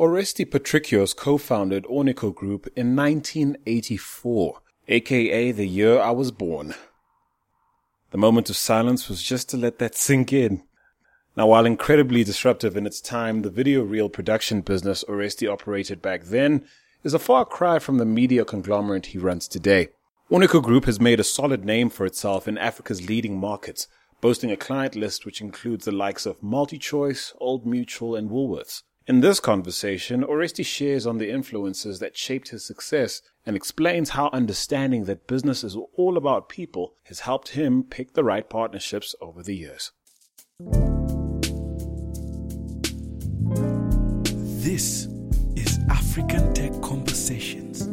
Oresti 0.00 0.48
Patricios 0.48 1.12
co-founded 1.12 1.82
Ornico 1.86 2.32
Group 2.32 2.68
in 2.76 2.94
1984, 2.94 4.60
aka 4.86 5.50
the 5.50 5.66
year 5.66 5.98
I 5.98 6.12
was 6.12 6.30
born. 6.30 6.76
The 8.12 8.18
moment 8.18 8.48
of 8.48 8.56
silence 8.56 9.08
was 9.08 9.24
just 9.24 9.48
to 9.48 9.56
let 9.56 9.80
that 9.80 9.96
sink 9.96 10.32
in. 10.32 10.62
Now, 11.36 11.48
while 11.48 11.66
incredibly 11.66 12.22
disruptive 12.22 12.76
in 12.76 12.86
its 12.86 13.00
time, 13.00 13.42
the 13.42 13.50
video 13.50 13.82
reel 13.82 14.08
production 14.08 14.60
business 14.60 15.02
Oresti 15.08 15.50
operated 15.50 16.00
back 16.00 16.26
then 16.26 16.64
is 17.02 17.12
a 17.12 17.18
far 17.18 17.44
cry 17.44 17.80
from 17.80 17.98
the 17.98 18.06
media 18.06 18.44
conglomerate 18.44 19.06
he 19.06 19.18
runs 19.18 19.48
today. 19.48 19.88
Ornico 20.30 20.62
Group 20.62 20.84
has 20.84 21.00
made 21.00 21.18
a 21.18 21.24
solid 21.24 21.64
name 21.64 21.90
for 21.90 22.06
itself 22.06 22.46
in 22.46 22.56
Africa's 22.56 23.08
leading 23.08 23.36
markets, 23.36 23.88
boasting 24.20 24.52
a 24.52 24.56
client 24.56 24.94
list 24.94 25.26
which 25.26 25.40
includes 25.40 25.86
the 25.86 25.90
likes 25.90 26.24
of 26.24 26.40
MultiChoice, 26.40 27.32
Old 27.40 27.66
Mutual, 27.66 28.14
and 28.14 28.30
Woolworths. 28.30 28.84
In 29.08 29.20
this 29.20 29.40
conversation, 29.40 30.22
Oresti 30.22 30.66
shares 30.66 31.06
on 31.06 31.16
the 31.16 31.30
influences 31.30 31.98
that 31.98 32.14
shaped 32.14 32.50
his 32.50 32.62
success 32.62 33.22
and 33.46 33.56
explains 33.56 34.10
how 34.10 34.28
understanding 34.34 35.06
that 35.06 35.26
business 35.26 35.64
is 35.64 35.74
all 35.96 36.18
about 36.18 36.50
people 36.50 36.92
has 37.04 37.20
helped 37.20 37.48
him 37.52 37.84
pick 37.84 38.12
the 38.12 38.22
right 38.22 38.46
partnerships 38.50 39.14
over 39.22 39.42
the 39.42 39.56
years. 39.56 39.92
This 44.60 45.08
is 45.56 45.78
African 45.88 46.52
Tech 46.52 46.72
Conversations. 46.82 47.88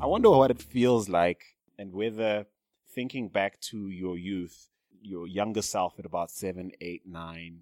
I 0.00 0.06
wonder 0.06 0.30
what 0.30 0.50
it 0.50 0.60
feels 0.60 1.08
like 1.08 1.54
and 1.78 1.92
whether 1.92 2.46
thinking 2.92 3.28
back 3.28 3.60
to 3.60 3.88
your 3.88 4.18
youth, 4.18 4.68
your 5.04 5.26
younger 5.26 5.62
self 5.62 5.98
at 5.98 6.06
about 6.06 6.30
seven, 6.30 6.72
eight, 6.80 7.02
nine, 7.06 7.60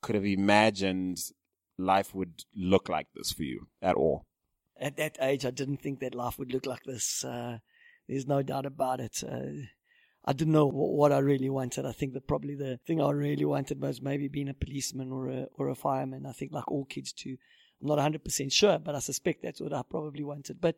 could 0.00 0.14
have 0.14 0.24
imagined 0.24 1.18
life 1.78 2.14
would 2.14 2.44
look 2.54 2.88
like 2.88 3.08
this 3.14 3.32
for 3.32 3.42
you 3.42 3.68
at 3.80 3.94
all? 3.94 4.26
At 4.80 4.96
that 4.96 5.16
age, 5.20 5.44
I 5.44 5.50
didn't 5.50 5.78
think 5.78 6.00
that 6.00 6.14
life 6.14 6.38
would 6.38 6.52
look 6.52 6.66
like 6.66 6.84
this. 6.84 7.24
Uh, 7.24 7.58
there's 8.08 8.26
no 8.26 8.42
doubt 8.42 8.66
about 8.66 9.00
it. 9.00 9.22
Uh, 9.26 9.66
I 10.24 10.32
didn't 10.32 10.52
know 10.52 10.68
what 10.68 11.12
I 11.12 11.18
really 11.18 11.50
wanted. 11.50 11.84
I 11.84 11.92
think 11.92 12.14
that 12.14 12.28
probably 12.28 12.54
the 12.54 12.78
thing 12.86 13.00
I 13.00 13.10
really 13.10 13.44
wanted 13.44 13.80
was 13.80 14.00
maybe 14.00 14.28
being 14.28 14.48
a 14.48 14.54
policeman 14.54 15.10
or 15.10 15.28
a 15.28 15.46
or 15.56 15.68
a 15.68 15.74
fireman. 15.74 16.26
I 16.26 16.32
think 16.32 16.52
like 16.52 16.70
all 16.70 16.84
kids 16.84 17.12
do. 17.12 17.36
I'm 17.80 17.88
not 17.88 17.98
100% 17.98 18.52
sure, 18.52 18.78
but 18.78 18.94
I 18.94 19.00
suspect 19.00 19.42
that's 19.42 19.60
what 19.60 19.72
I 19.72 19.82
probably 19.82 20.22
wanted. 20.22 20.60
But 20.60 20.76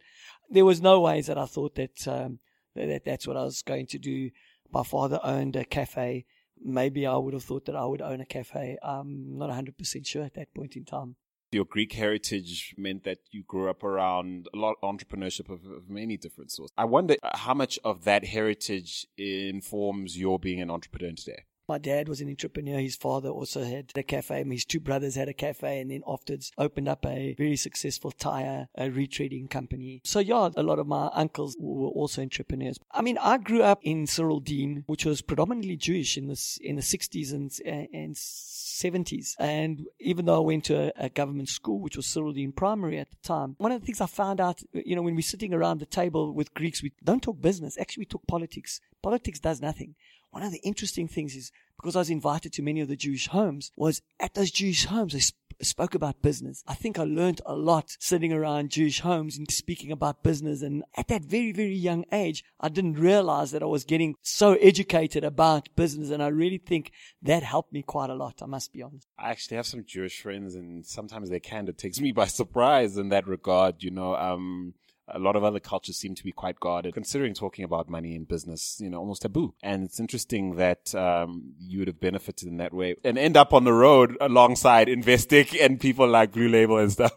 there 0.49 0.65
was 0.65 0.81
no 0.81 1.01
ways 1.01 1.27
that 1.27 1.37
I 1.37 1.45
thought 1.45 1.75
that, 1.75 2.09
um, 2.09 2.39
that 2.75 3.05
that's 3.05 3.27
what 3.27 3.37
I 3.37 3.45
was 3.45 3.61
going 3.61 3.87
to 3.89 3.99
do. 3.99 4.31
My 4.75 4.83
father 4.83 5.21
owned 5.23 5.55
a 5.55 5.65
cafe. 5.65 6.27
Maybe 6.61 7.07
I 7.07 7.17
would 7.17 7.33
have 7.33 7.45
thought 7.45 7.67
that 7.67 7.77
I 7.77 7.85
would 7.85 8.03
own 8.03 8.21
a 8.21 8.27
cafe. 8.27 8.77
I'm 8.83 9.39
not 9.39 9.49
100% 9.49 10.05
sure 10.05 10.25
at 10.25 10.35
that 10.35 10.53
point 10.53 10.75
in 10.75 10.85
time. 10.85 11.15
Your 11.53 11.65
Greek 11.65 11.93
heritage 11.93 12.75
meant 12.77 13.05
that 13.05 13.19
you 13.31 13.45
grew 13.45 13.71
up 13.71 13.85
around 13.85 14.49
a 14.53 14.59
lot 14.59 14.75
of 14.83 14.97
entrepreneurship 14.97 15.49
of, 15.49 15.65
of 15.65 15.89
many 15.89 16.17
different 16.17 16.51
sorts. 16.51 16.73
I 16.77 16.87
wonder 16.87 17.15
how 17.35 17.55
much 17.55 17.79
of 17.85 18.03
that 18.03 18.25
heritage 18.25 19.07
informs 19.17 20.19
your 20.19 20.41
being 20.41 20.61
an 20.61 20.73
entrepreneur 20.73 21.13
today. 21.13 21.45
My 21.69 21.79
dad 21.79 22.09
was 22.09 22.21
an 22.21 22.29
entrepreneur. 22.29 22.79
His 22.79 22.97
father 22.97 23.31
also 23.31 23.65
had 23.65 23.93
a 23.97 24.03
cafe. 24.03 24.45
His 24.45 24.65
two 24.65 24.81
brothers 24.81 25.15
had 25.15 25.29
a 25.29 25.33
cafe 25.33 25.81
and 25.81 25.91
then 25.91 26.03
afterwards 26.07 26.53
opened 26.59 26.89
up 26.89 27.07
a 27.07 27.35
very 27.39 27.57
successful 27.57 28.11
tire 28.11 28.69
a 28.75 28.89
retreading 28.89 29.49
company. 29.49 30.01
So 30.05 30.19
yeah, 30.19 30.51
a 30.57 30.63
lot 30.63 30.79
of 30.79 30.87
my 30.87 31.11
uncles 31.13 31.57
were 31.59 31.89
also 31.89 32.23
entrepreneurs. 32.23 32.79
I 32.93 33.03
mean, 33.03 33.19
I 33.19 33.39
grew 33.39 33.63
up 33.63 33.81
in 33.83 34.07
Cyrildene, 34.07 34.85
which 34.87 35.05
was 35.05 35.23
predominantly 35.23 35.77
Jewish 35.77 36.19
in 36.19 36.29
the, 36.29 36.59
in 36.61 36.77
the 36.77 36.83
60s 36.83 37.33
and, 37.33 37.51
and 37.65 38.15
70s. 38.15 39.35
And 39.39 39.87
even 40.01 40.27
though 40.27 40.37
I 40.37 40.47
went 40.47 40.65
to 40.65 40.93
a, 41.01 41.07
a 41.07 41.09
government 41.09 41.49
school, 41.49 41.81
which 41.81 41.97
was 41.97 42.07
Cyrildene 42.07 42.55
Primary 42.55 42.99
at 42.99 43.11
the 43.11 43.17
time, 43.23 43.55
one 43.59 43.73
of 43.73 43.81
the 43.81 43.87
things 43.87 44.01
I 44.01 44.07
found 44.07 44.41
out, 44.41 44.61
you 44.73 44.97
know, 44.97 45.03
when 45.03 45.15
we're 45.15 45.23
sitting 45.23 45.55
around 45.55 45.79
the 45.79 45.87
table 45.87 46.33
with 46.33 46.55
Greeks, 46.55 46.83
we 46.83 46.93
don't 47.03 47.23
talk 47.23 47.41
business. 47.41 47.79
Actually, 47.79 48.03
we 48.03 48.07
talk 48.07 48.27
politics. 48.27 48.81
Politics 49.03 49.39
does 49.39 49.61
nothing 49.61 49.95
one 50.35 50.43
of 50.43 50.51
the 50.51 50.59
interesting 50.65 51.07
things 51.07 51.37
is 51.37 51.53
because 51.77 51.95
I 51.95 52.01
was 52.01 52.11
invited 52.11 52.53
to 52.55 52.63
many 52.63 52.81
of 52.81 52.89
the 52.89 52.97
Jewish 52.97 53.29
homes 53.29 53.71
was 53.77 54.03
at 54.19 54.35
those 54.35 54.51
Jewish 54.51 54.87
homes, 54.87 55.13
they 55.13 55.21
sp- 55.23 55.39
spoke 55.63 55.95
about 55.95 56.23
business. 56.23 56.65
I 56.67 56.75
think 56.75 56.99
I 56.99 57.05
learned 57.05 57.41
a 57.47 57.55
lot 57.55 57.97
sitting 58.01 58.33
around 58.33 58.71
Jewish 58.71 58.99
homes 58.99 59.39
and 59.39 59.49
speaking 59.49 59.93
about 59.93 60.25
business. 60.25 60.61
And 60.61 60.83
at 60.97 61.07
that 61.07 61.23
very, 61.23 61.53
very 61.53 61.77
young 61.77 62.05
age, 62.11 62.43
I 62.59 62.69
didn't 62.69 62.95
realize 62.95 63.53
that 63.53 63.63
I 63.63 63.67
was 63.67 63.85
getting 63.85 64.17
so 64.23 64.55
educated 64.55 65.23
about 65.23 65.69
business. 65.77 66.11
And 66.11 66.21
I 66.21 66.29
really 66.29 66.59
think 66.59 66.91
that 67.23 67.45
helped 67.45 67.73
me 67.73 67.83
quite 67.83 68.11
a 68.11 68.15
lot. 68.15 68.43
I 68.43 68.47
must 68.47 68.73
be 68.73 68.83
honest. 68.83 69.07
I 69.17 69.31
actually 69.31 69.57
have 69.59 69.67
some 69.67 69.85
Jewish 69.87 70.21
friends 70.21 70.57
and 70.57 70.85
sometimes 70.85 71.31
their 71.31 71.39
candor 71.39 71.73
takes 71.73 72.01
me 72.01 72.11
by 72.11 72.27
surprise 72.27 72.97
in 72.97 73.11
that 73.11 73.29
regard. 73.29 73.85
You 73.85 73.93
know, 73.93 74.17
um, 74.17 74.75
a 75.09 75.19
lot 75.19 75.37
of 75.37 75.45
other 75.45 75.61
cultures 75.61 75.97
seem 75.97 76.15
to 76.15 76.25
be 76.25 76.33
quite 76.33 76.61
guarded, 76.61 76.95
considering 76.95 77.35
talking 77.35 77.65
about 77.65 77.89
money 77.89 78.15
in 78.15 78.25
business, 78.25 78.79
you 78.81 78.89
know, 78.89 78.99
almost 78.99 79.23
taboo. 79.23 79.55
And 79.63 79.85
it's 79.85 80.01
interesting 80.01 80.57
that 80.57 80.95
um, 80.95 81.55
you 81.59 81.81
would 81.81 81.89
have 81.89 82.01
benefited 82.01 82.49
in 82.49 82.57
that 82.59 82.73
way 82.73 82.97
and 83.05 83.19
end 83.19 83.37
up 83.37 83.53
on 83.53 83.65
the 83.65 83.73
road 83.73 84.17
alongside 84.21 84.89
Investec 84.89 85.57
and 85.65 85.81
people 85.81 86.09
like 86.09 86.33
Blue 86.33 86.49
Label 86.49 86.79
and 86.79 86.93
stuff. 86.93 87.13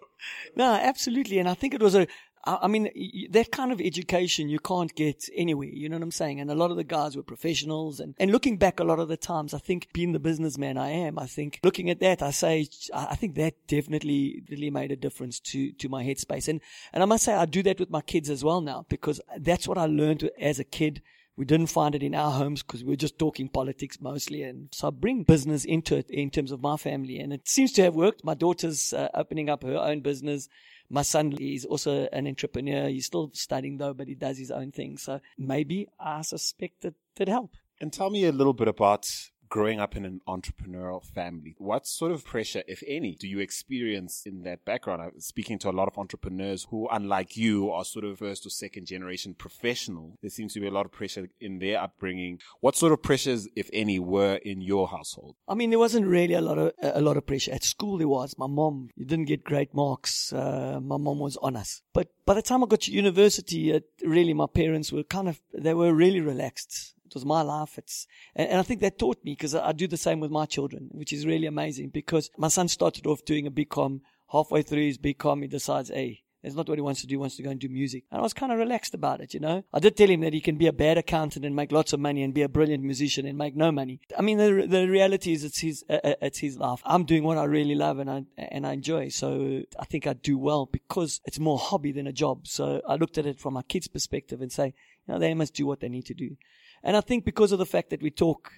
No, 0.56 0.74
absolutely. 0.74 1.40
And 1.40 1.48
I 1.48 1.54
think 1.54 1.74
it 1.74 1.82
was 1.82 1.96
a, 1.96 2.08
I 2.46 2.68
mean, 2.68 2.90
that 3.32 3.52
kind 3.52 3.72
of 3.72 3.82
education 3.82 4.48
you 4.48 4.60
can't 4.60 4.94
get 4.96 5.28
anywhere. 5.36 5.68
You 5.68 5.90
know 5.90 5.98
what 5.98 6.04
I'm 6.04 6.12
saying? 6.12 6.40
And 6.40 6.50
a 6.50 6.56
lot 6.56 6.72
of 6.72 6.78
the 6.78 6.84
guys 6.84 7.18
were 7.18 7.24
professionals. 7.24 8.00
And, 8.00 8.16
and 8.18 8.32
looking 8.32 8.58
back 8.58 8.80
a 8.80 8.86
lot 8.86 9.00
of 9.00 9.10
the 9.10 9.18
times, 9.18 9.54
I 9.54 9.58
think 9.58 9.92
being 9.92 10.14
the 10.14 10.20
businessman 10.20 10.78
I 10.78 10.92
am, 10.92 11.20
I 11.20 11.26
think 11.26 11.60
looking 11.64 11.90
at 11.90 12.00
that, 12.00 12.22
I 12.22 12.32
say, 12.32 12.68
I 12.94 13.16
think 13.16 13.36
that 13.36 13.68
definitely 13.68 14.44
really 14.50 14.70
made 14.70 14.92
a 14.92 14.96
difference 14.96 15.40
to, 15.42 15.72
to 15.74 15.90
my 15.90 16.06
headspace. 16.06 16.48
And, 16.48 16.62
and 16.94 17.04
I 17.04 17.06
must 17.06 17.26
say, 17.26 17.34
I 17.34 17.46
do 17.46 17.64
that 17.64 17.80
with 17.80 17.90
my 17.90 18.02
kids 18.02 18.30
as 18.30 18.44
well 18.44 18.62
now 18.62 18.86
because 18.88 19.20
that's 19.40 19.68
what 19.68 19.78
I 19.78 19.86
learned 19.86 20.30
as 20.40 20.60
a 20.60 20.64
kid. 20.64 21.02
We 21.36 21.46
didn't 21.46 21.68
find 21.68 21.94
it 21.94 22.02
in 22.02 22.16
our 22.16 22.32
homes 22.32 22.64
because 22.64 22.84
we 22.84 22.92
were 22.92 22.96
just 22.96 23.20
talking 23.20 23.48
politics 23.48 24.02
mostly. 24.02 24.42
And 24.42 24.70
so 24.72 24.88
I 24.88 24.92
bring 24.92 25.24
business 25.24 25.66
into 25.66 25.96
it 25.96 26.10
in 26.10 26.32
terms 26.32 26.52
of 26.52 26.62
my 26.62 26.78
family. 26.78 27.20
And 27.20 27.32
it 27.32 27.48
seems 27.48 27.74
to 27.74 27.84
have 27.84 27.94
worked. 27.94 28.24
My 28.24 28.34
daughter's 28.34 28.92
uh, 28.92 29.10
opening 29.14 29.50
up 29.50 29.64
her 29.64 29.78
own 29.78 30.00
business. 30.00 30.50
My 30.90 31.02
son 31.02 31.34
is 31.40 31.66
also 31.66 32.08
an 32.14 32.28
entrepreneur. 32.28 32.88
He's 32.88 33.06
still 33.06 33.32
studying 33.34 33.78
though, 33.78 33.94
but 33.94 34.08
he 34.08 34.16
does 34.16 34.38
his 34.38 34.52
own 34.52 34.72
thing. 34.72 34.98
So 34.98 35.20
maybe 35.38 35.88
I 36.00 36.22
suspect 36.22 36.82
that 36.82 36.96
did 37.16 37.28
help. 37.28 37.52
And 37.80 37.94
tell 37.94 38.10
me 38.10 38.26
a 38.26 38.32
little 38.32 38.54
bit 38.54 38.68
about 38.68 39.06
growing 39.50 39.80
up 39.80 39.96
in 39.96 40.06
an 40.06 40.22
entrepreneurial 40.28 41.04
family. 41.04 41.56
What 41.58 41.88
sort 41.88 42.12
of 42.12 42.26
pressure, 42.26 42.64
if 42.68 42.84
any, 42.88 43.16
do 43.16 43.28
you 43.28 43.40
experience 43.40 44.24
in 44.26 44.44
that 44.44 44.66
background? 44.66 45.02
I'm 45.02 45.20
speaking 45.20 45.60
to 45.60 45.70
a 45.70 45.72
lot 45.72 45.88
of 45.88 45.98
entrepreneurs 45.98 46.68
who, 46.70 46.88
unlike 46.92 47.38
you, 47.38 47.72
are 47.72 47.86
sort 47.86 48.06
of 48.06 48.20
first 48.20 48.46
or 48.46 48.50
second 48.50 48.88
generation 48.88 49.34
professional. 49.34 50.18
There 50.22 50.30
seems 50.30 50.54
to 50.54 50.60
be 50.60 50.68
a 50.68 50.72
lot 50.72 50.86
of 50.86 50.92
pressure 50.92 51.30
in 51.40 51.60
their 51.60 51.80
upbringing. 51.80 52.40
What 52.60 52.76
sort 52.76 52.94
of 52.94 53.02
pressures, 53.02 53.48
if 53.56 53.70
any, 53.74 54.00
were 54.00 54.36
in 54.36 54.62
your 54.62 54.88
household? 54.88 55.36
I 55.48 55.56
mean, 55.56 55.70
there 55.70 55.80
wasn't 55.80 56.08
really 56.08 56.34
a 56.34 56.42
lot 56.42 56.58
of 56.58 56.74
a 56.82 57.02
lot 57.02 57.18
of 57.18 57.26
pressure 57.26 57.54
at 57.54 57.64
school. 57.64 57.98
There 57.98 58.08
was. 58.08 58.36
My 58.38 58.48
mom, 58.48 58.90
you 58.96 59.06
didn't 59.06 59.26
get 59.26 59.44
great 59.44 59.74
marks. 59.74 60.34
Uh, 60.34 60.80
my 60.82 60.98
mom 60.98 61.20
was 61.20 61.38
on 61.38 61.56
us. 61.56 61.82
But 61.94 62.10
by 62.26 62.34
the 62.34 62.42
time 62.42 62.64
I 62.64 62.68
got 62.68 62.82
to 62.82 62.92
university, 62.92 63.72
it, 63.72 63.86
really, 64.04 64.34
my 64.34 64.48
parents 64.48 64.92
were 64.92 65.04
kind 65.04 65.30
of 65.30 65.40
they 65.54 65.74
were 65.74 65.94
really 65.94 66.22
relaxed 66.22 66.94
it 67.08 67.14
was 67.16 67.26
my 67.26 67.42
life. 67.42 67.78
It's, 67.78 68.08
and, 68.36 68.50
and 68.50 68.60
I 68.60 68.64
think 68.64 68.82
that 68.82 69.00
taught 69.00 69.24
me 69.24 69.34
because 69.34 69.56
I, 69.56 69.70
I, 69.70 69.72
do 69.72 69.88
the 69.88 69.98
same 69.98 70.20
with 70.20 70.32
my 70.32 70.46
children, 70.46 70.90
which 70.92 71.14
is 71.14 71.26
really 71.26 71.48
amazing 71.48 71.90
because 71.90 72.30
my 72.38 72.48
son 72.48 72.68
started 72.68 73.08
off 73.08 73.26
doing 73.26 73.48
a 73.48 73.52
BCom. 73.52 74.02
Halfway 74.32 74.62
through 74.62 74.86
his 74.86 74.98
BCom, 74.98 75.42
he 75.42 75.48
decides, 75.48 75.90
hey, 75.90 76.24
that's 76.44 76.56
not 76.56 76.70
what 76.70 76.78
he 76.78 76.82
wants 76.82 77.02
to 77.02 77.08
do. 77.08 77.14
He 77.14 77.18
wants 77.18 77.36
to 77.38 77.44
go 77.44 77.50
and 77.50 77.60
do 77.60 77.68
music. 77.68 78.04
And 78.12 78.20
I 78.20 78.22
was 78.22 78.34
kind 78.34 78.52
of 78.52 78.60
relaxed 78.60 78.94
about 78.94 79.22
it, 79.22 79.34
you 79.34 79.40
know. 79.40 79.64
I 79.74 79.80
did 79.80 79.98
tell 79.98 80.10
him 80.10 80.22
that 80.22 80.34
he 80.34 80.40
can 80.40 80.56
be 80.56 80.68
a 80.68 80.74
bad 80.74 80.98
accountant 80.98 81.46
and 81.46 81.56
make 81.56 81.72
lots 81.72 81.94
of 81.94 82.00
money 82.00 82.24
and 82.24 82.34
be 82.34 82.44
a 82.44 82.50
brilliant 82.50 82.84
musician 82.84 83.26
and 83.26 83.38
make 83.38 83.56
no 83.56 83.72
money. 83.72 84.00
I 84.18 84.22
mean, 84.22 84.38
the 84.38 84.68
the 84.68 84.88
reality 84.88 85.34
is 85.34 85.44
it's 85.44 85.60
his 85.60 85.84
uh, 85.90 86.00
uh 86.04 86.14
it's 86.22 86.40
his 86.40 86.58
life. 86.58 86.82
I'm 86.86 87.06
doing 87.06 87.24
what 87.24 87.38
I 87.38 87.46
really 87.46 87.76
love 87.76 88.00
and 88.00 88.10
I 88.10 88.24
and 88.38 88.68
I 88.68 88.74
enjoy. 88.74 89.10
So 89.10 89.64
I 89.80 89.86
think 89.86 90.06
I 90.06 90.14
do 90.14 90.38
well 90.38 90.68
because 90.68 91.22
it's 91.26 91.40
more 91.40 91.58
hobby 91.58 91.92
than 91.92 92.08
a 92.08 92.14
job. 92.14 92.48
So 92.48 92.82
I 92.88 92.96
looked 92.96 93.18
at 93.18 93.26
it 93.26 93.40
from 93.40 93.56
my 93.56 93.64
kids' 93.64 93.88
perspective 93.88 94.40
and 94.42 94.52
say, 94.52 94.68
you 94.68 95.14
know, 95.14 95.20
they 95.20 95.34
must 95.34 95.56
do 95.56 95.66
what 95.66 95.80
they 95.80 95.90
need 95.90 96.06
to 96.06 96.14
do. 96.14 96.38
And 96.88 96.96
I 96.96 97.02
think 97.02 97.26
because 97.26 97.52
of 97.52 97.60
the 97.60 97.66
fact 97.66 97.90
that 97.90 98.02
we 98.02 98.10
talk, 98.10 98.50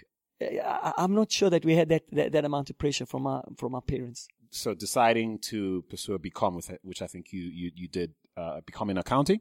I'm 0.95 1.15
not 1.15 1.31
sure 1.31 1.49
that 1.49 1.65
we 1.65 1.75
had 1.75 1.89
that, 1.89 2.03
that, 2.11 2.31
that 2.31 2.45
amount 2.45 2.69
of 2.69 2.77
pressure 2.77 3.07
from 3.07 3.25
our, 3.25 3.43
from 3.57 3.73
our 3.73 3.81
parents. 3.81 4.27
So 4.51 4.75
deciding 4.75 5.39
to 5.49 5.83
pursue 5.89 6.13
a 6.13 6.19
BCom, 6.19 6.55
with 6.55 6.69
it, 6.69 6.79
which 6.83 7.01
I 7.01 7.07
think 7.07 7.33
you, 7.33 7.41
you, 7.41 7.71
you 7.75 7.87
did, 7.87 8.13
uh, 8.37 8.61
BCom 8.61 8.91
in 8.91 8.99
accounting? 8.99 9.39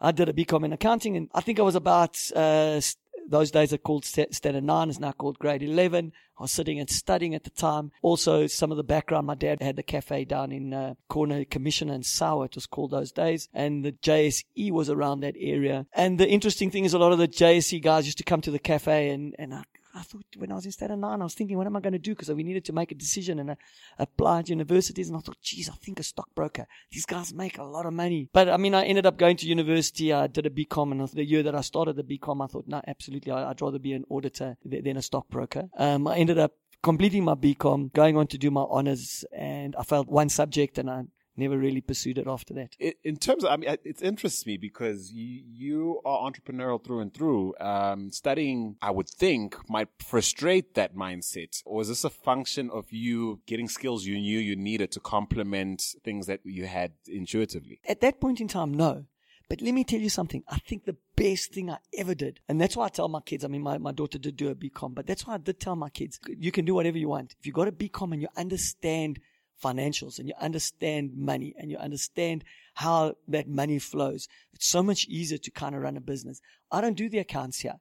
I 0.00 0.12
did 0.12 0.28
a 0.28 0.32
BCom 0.32 0.64
in 0.64 0.72
accounting 0.72 1.16
and 1.16 1.30
I 1.34 1.40
think 1.40 1.58
I 1.58 1.62
was 1.62 1.74
about, 1.74 2.16
uh, 2.36 2.80
those 3.28 3.50
days 3.50 3.72
are 3.72 3.78
called 3.78 4.04
standard 4.04 4.64
nine. 4.64 4.88
It's 4.88 4.98
now 4.98 5.12
called 5.12 5.38
grade 5.38 5.62
11. 5.62 6.12
I 6.38 6.42
was 6.42 6.52
sitting 6.52 6.80
and 6.80 6.90
studying 6.90 7.34
at 7.34 7.44
the 7.44 7.50
time. 7.50 7.92
Also, 8.02 8.46
some 8.46 8.70
of 8.70 8.76
the 8.76 8.82
background, 8.82 9.26
my 9.26 9.34
dad 9.34 9.62
had 9.62 9.76
the 9.76 9.82
cafe 9.82 10.24
down 10.24 10.50
in 10.50 10.72
uh, 10.72 10.94
corner 11.08 11.44
Commissioner 11.44 11.94
and 11.94 12.04
Sauer, 12.04 12.46
it 12.46 12.54
was 12.54 12.66
called 12.66 12.90
those 12.90 13.12
days. 13.12 13.48
And 13.52 13.84
the 13.84 13.92
JSE 13.92 14.70
was 14.72 14.90
around 14.90 15.20
that 15.20 15.36
area. 15.38 15.86
And 15.92 16.18
the 16.18 16.28
interesting 16.28 16.70
thing 16.70 16.84
is 16.84 16.94
a 16.94 16.98
lot 16.98 17.12
of 17.12 17.18
the 17.18 17.28
JSE 17.28 17.82
guys 17.82 18.06
used 18.06 18.18
to 18.18 18.24
come 18.24 18.40
to 18.40 18.50
the 18.50 18.58
cafe 18.58 19.10
and, 19.10 19.34
and 19.38 19.54
I 19.54 19.64
I 19.94 20.02
thought 20.02 20.24
when 20.36 20.50
I 20.50 20.54
was 20.54 20.64
in 20.64 20.72
Standard 20.72 20.98
9, 20.98 21.20
I 21.20 21.24
was 21.24 21.34
thinking, 21.34 21.56
what 21.56 21.66
am 21.66 21.76
I 21.76 21.80
going 21.80 21.92
to 21.92 21.98
do? 21.98 22.14
Because 22.14 22.30
we 22.30 22.42
needed 22.42 22.64
to 22.66 22.72
make 22.72 22.92
a 22.92 22.94
decision 22.94 23.38
and 23.38 23.50
uh, 23.50 23.54
apply 23.98 24.42
to 24.42 24.50
universities. 24.50 25.08
And 25.08 25.18
I 25.18 25.20
thought, 25.20 25.40
geez, 25.42 25.68
I 25.68 25.74
think 25.74 26.00
a 26.00 26.02
stockbroker. 26.02 26.66
These 26.90 27.04
guys 27.04 27.34
make 27.34 27.58
a 27.58 27.64
lot 27.64 27.86
of 27.86 27.92
money. 27.92 28.28
But 28.32 28.48
I 28.48 28.56
mean, 28.56 28.74
I 28.74 28.84
ended 28.84 29.06
up 29.06 29.18
going 29.18 29.36
to 29.38 29.46
university. 29.46 30.12
I 30.12 30.26
did 30.26 30.46
a 30.46 30.50
BCom. 30.50 30.92
And 30.92 31.08
the 31.08 31.24
year 31.24 31.42
that 31.42 31.54
I 31.54 31.60
started 31.60 31.96
the 31.96 32.04
BCom, 32.04 32.42
I 32.42 32.46
thought, 32.46 32.66
no, 32.66 32.80
absolutely. 32.86 33.32
I'd 33.32 33.60
rather 33.60 33.78
be 33.78 33.92
an 33.92 34.04
auditor 34.08 34.56
than 34.64 34.96
a 34.96 35.02
stockbroker. 35.02 35.68
Um, 35.76 36.06
I 36.08 36.16
ended 36.16 36.38
up 36.38 36.52
completing 36.82 37.24
my 37.24 37.34
BCom, 37.34 37.92
going 37.92 38.16
on 38.16 38.26
to 38.28 38.38
do 38.38 38.50
my 38.50 38.64
honors. 38.68 39.24
And 39.32 39.76
I 39.76 39.82
failed 39.82 40.08
one 40.08 40.28
subject 40.28 40.78
and 40.78 40.90
I 40.90 41.04
never 41.36 41.58
really 41.58 41.80
pursued 41.80 42.18
it 42.18 42.26
after 42.26 42.54
that. 42.54 42.76
In 43.04 43.16
terms 43.16 43.44
of, 43.44 43.50
I 43.50 43.56
mean, 43.56 43.76
it 43.84 44.02
interests 44.02 44.46
me 44.46 44.56
because 44.56 45.12
you, 45.12 45.42
you 45.46 46.00
are 46.04 46.30
entrepreneurial 46.30 46.82
through 46.82 47.00
and 47.00 47.14
through. 47.14 47.54
Um, 47.60 48.10
studying, 48.10 48.76
I 48.82 48.90
would 48.90 49.08
think, 49.08 49.56
might 49.68 49.88
frustrate 49.98 50.74
that 50.74 50.94
mindset. 50.94 51.62
Or 51.64 51.80
is 51.82 51.88
this 51.88 52.04
a 52.04 52.10
function 52.10 52.70
of 52.70 52.92
you 52.92 53.40
getting 53.46 53.68
skills 53.68 54.04
you 54.04 54.18
knew 54.18 54.38
you 54.38 54.56
needed 54.56 54.92
to 54.92 55.00
complement 55.00 55.82
things 56.04 56.26
that 56.26 56.40
you 56.44 56.66
had 56.66 56.92
intuitively? 57.06 57.80
At 57.88 58.00
that 58.00 58.20
point 58.20 58.40
in 58.40 58.48
time, 58.48 58.72
no. 58.72 59.06
But 59.48 59.60
let 59.60 59.74
me 59.74 59.84
tell 59.84 60.00
you 60.00 60.08
something. 60.08 60.42
I 60.48 60.56
think 60.58 60.86
the 60.86 60.96
best 61.14 61.52
thing 61.52 61.68
I 61.68 61.76
ever 61.98 62.14
did, 62.14 62.40
and 62.48 62.58
that's 62.58 62.74
why 62.74 62.86
I 62.86 62.88
tell 62.88 63.08
my 63.08 63.20
kids, 63.20 63.44
I 63.44 63.48
mean, 63.48 63.60
my, 63.60 63.76
my 63.76 63.92
daughter 63.92 64.18
did 64.18 64.36
do 64.36 64.48
a 64.48 64.54
BCom, 64.54 64.94
but 64.94 65.06
that's 65.06 65.26
why 65.26 65.34
I 65.34 65.38
did 65.38 65.60
tell 65.60 65.76
my 65.76 65.90
kids, 65.90 66.18
you 66.26 66.50
can 66.50 66.64
do 66.64 66.74
whatever 66.74 66.96
you 66.96 67.08
want. 67.08 67.34
If 67.38 67.46
you 67.46 67.52
got 67.52 67.68
a 67.68 67.72
BCom 67.72 68.12
and 68.12 68.22
you 68.22 68.28
understand 68.34 69.20
financials 69.62 70.18
and 70.18 70.28
you 70.28 70.34
understand 70.40 71.16
money 71.16 71.54
and 71.58 71.70
you 71.70 71.76
understand 71.78 72.44
how 72.74 73.14
that 73.28 73.48
money 73.48 73.78
flows, 73.78 74.28
it's 74.52 74.66
so 74.66 74.82
much 74.82 75.06
easier 75.06 75.38
to 75.38 75.50
kind 75.50 75.74
of 75.74 75.82
run 75.82 75.96
a 75.96 76.00
business. 76.00 76.40
I 76.70 76.80
don't 76.80 76.96
do 76.96 77.08
the 77.08 77.18
accounts 77.18 77.60
here, 77.60 77.76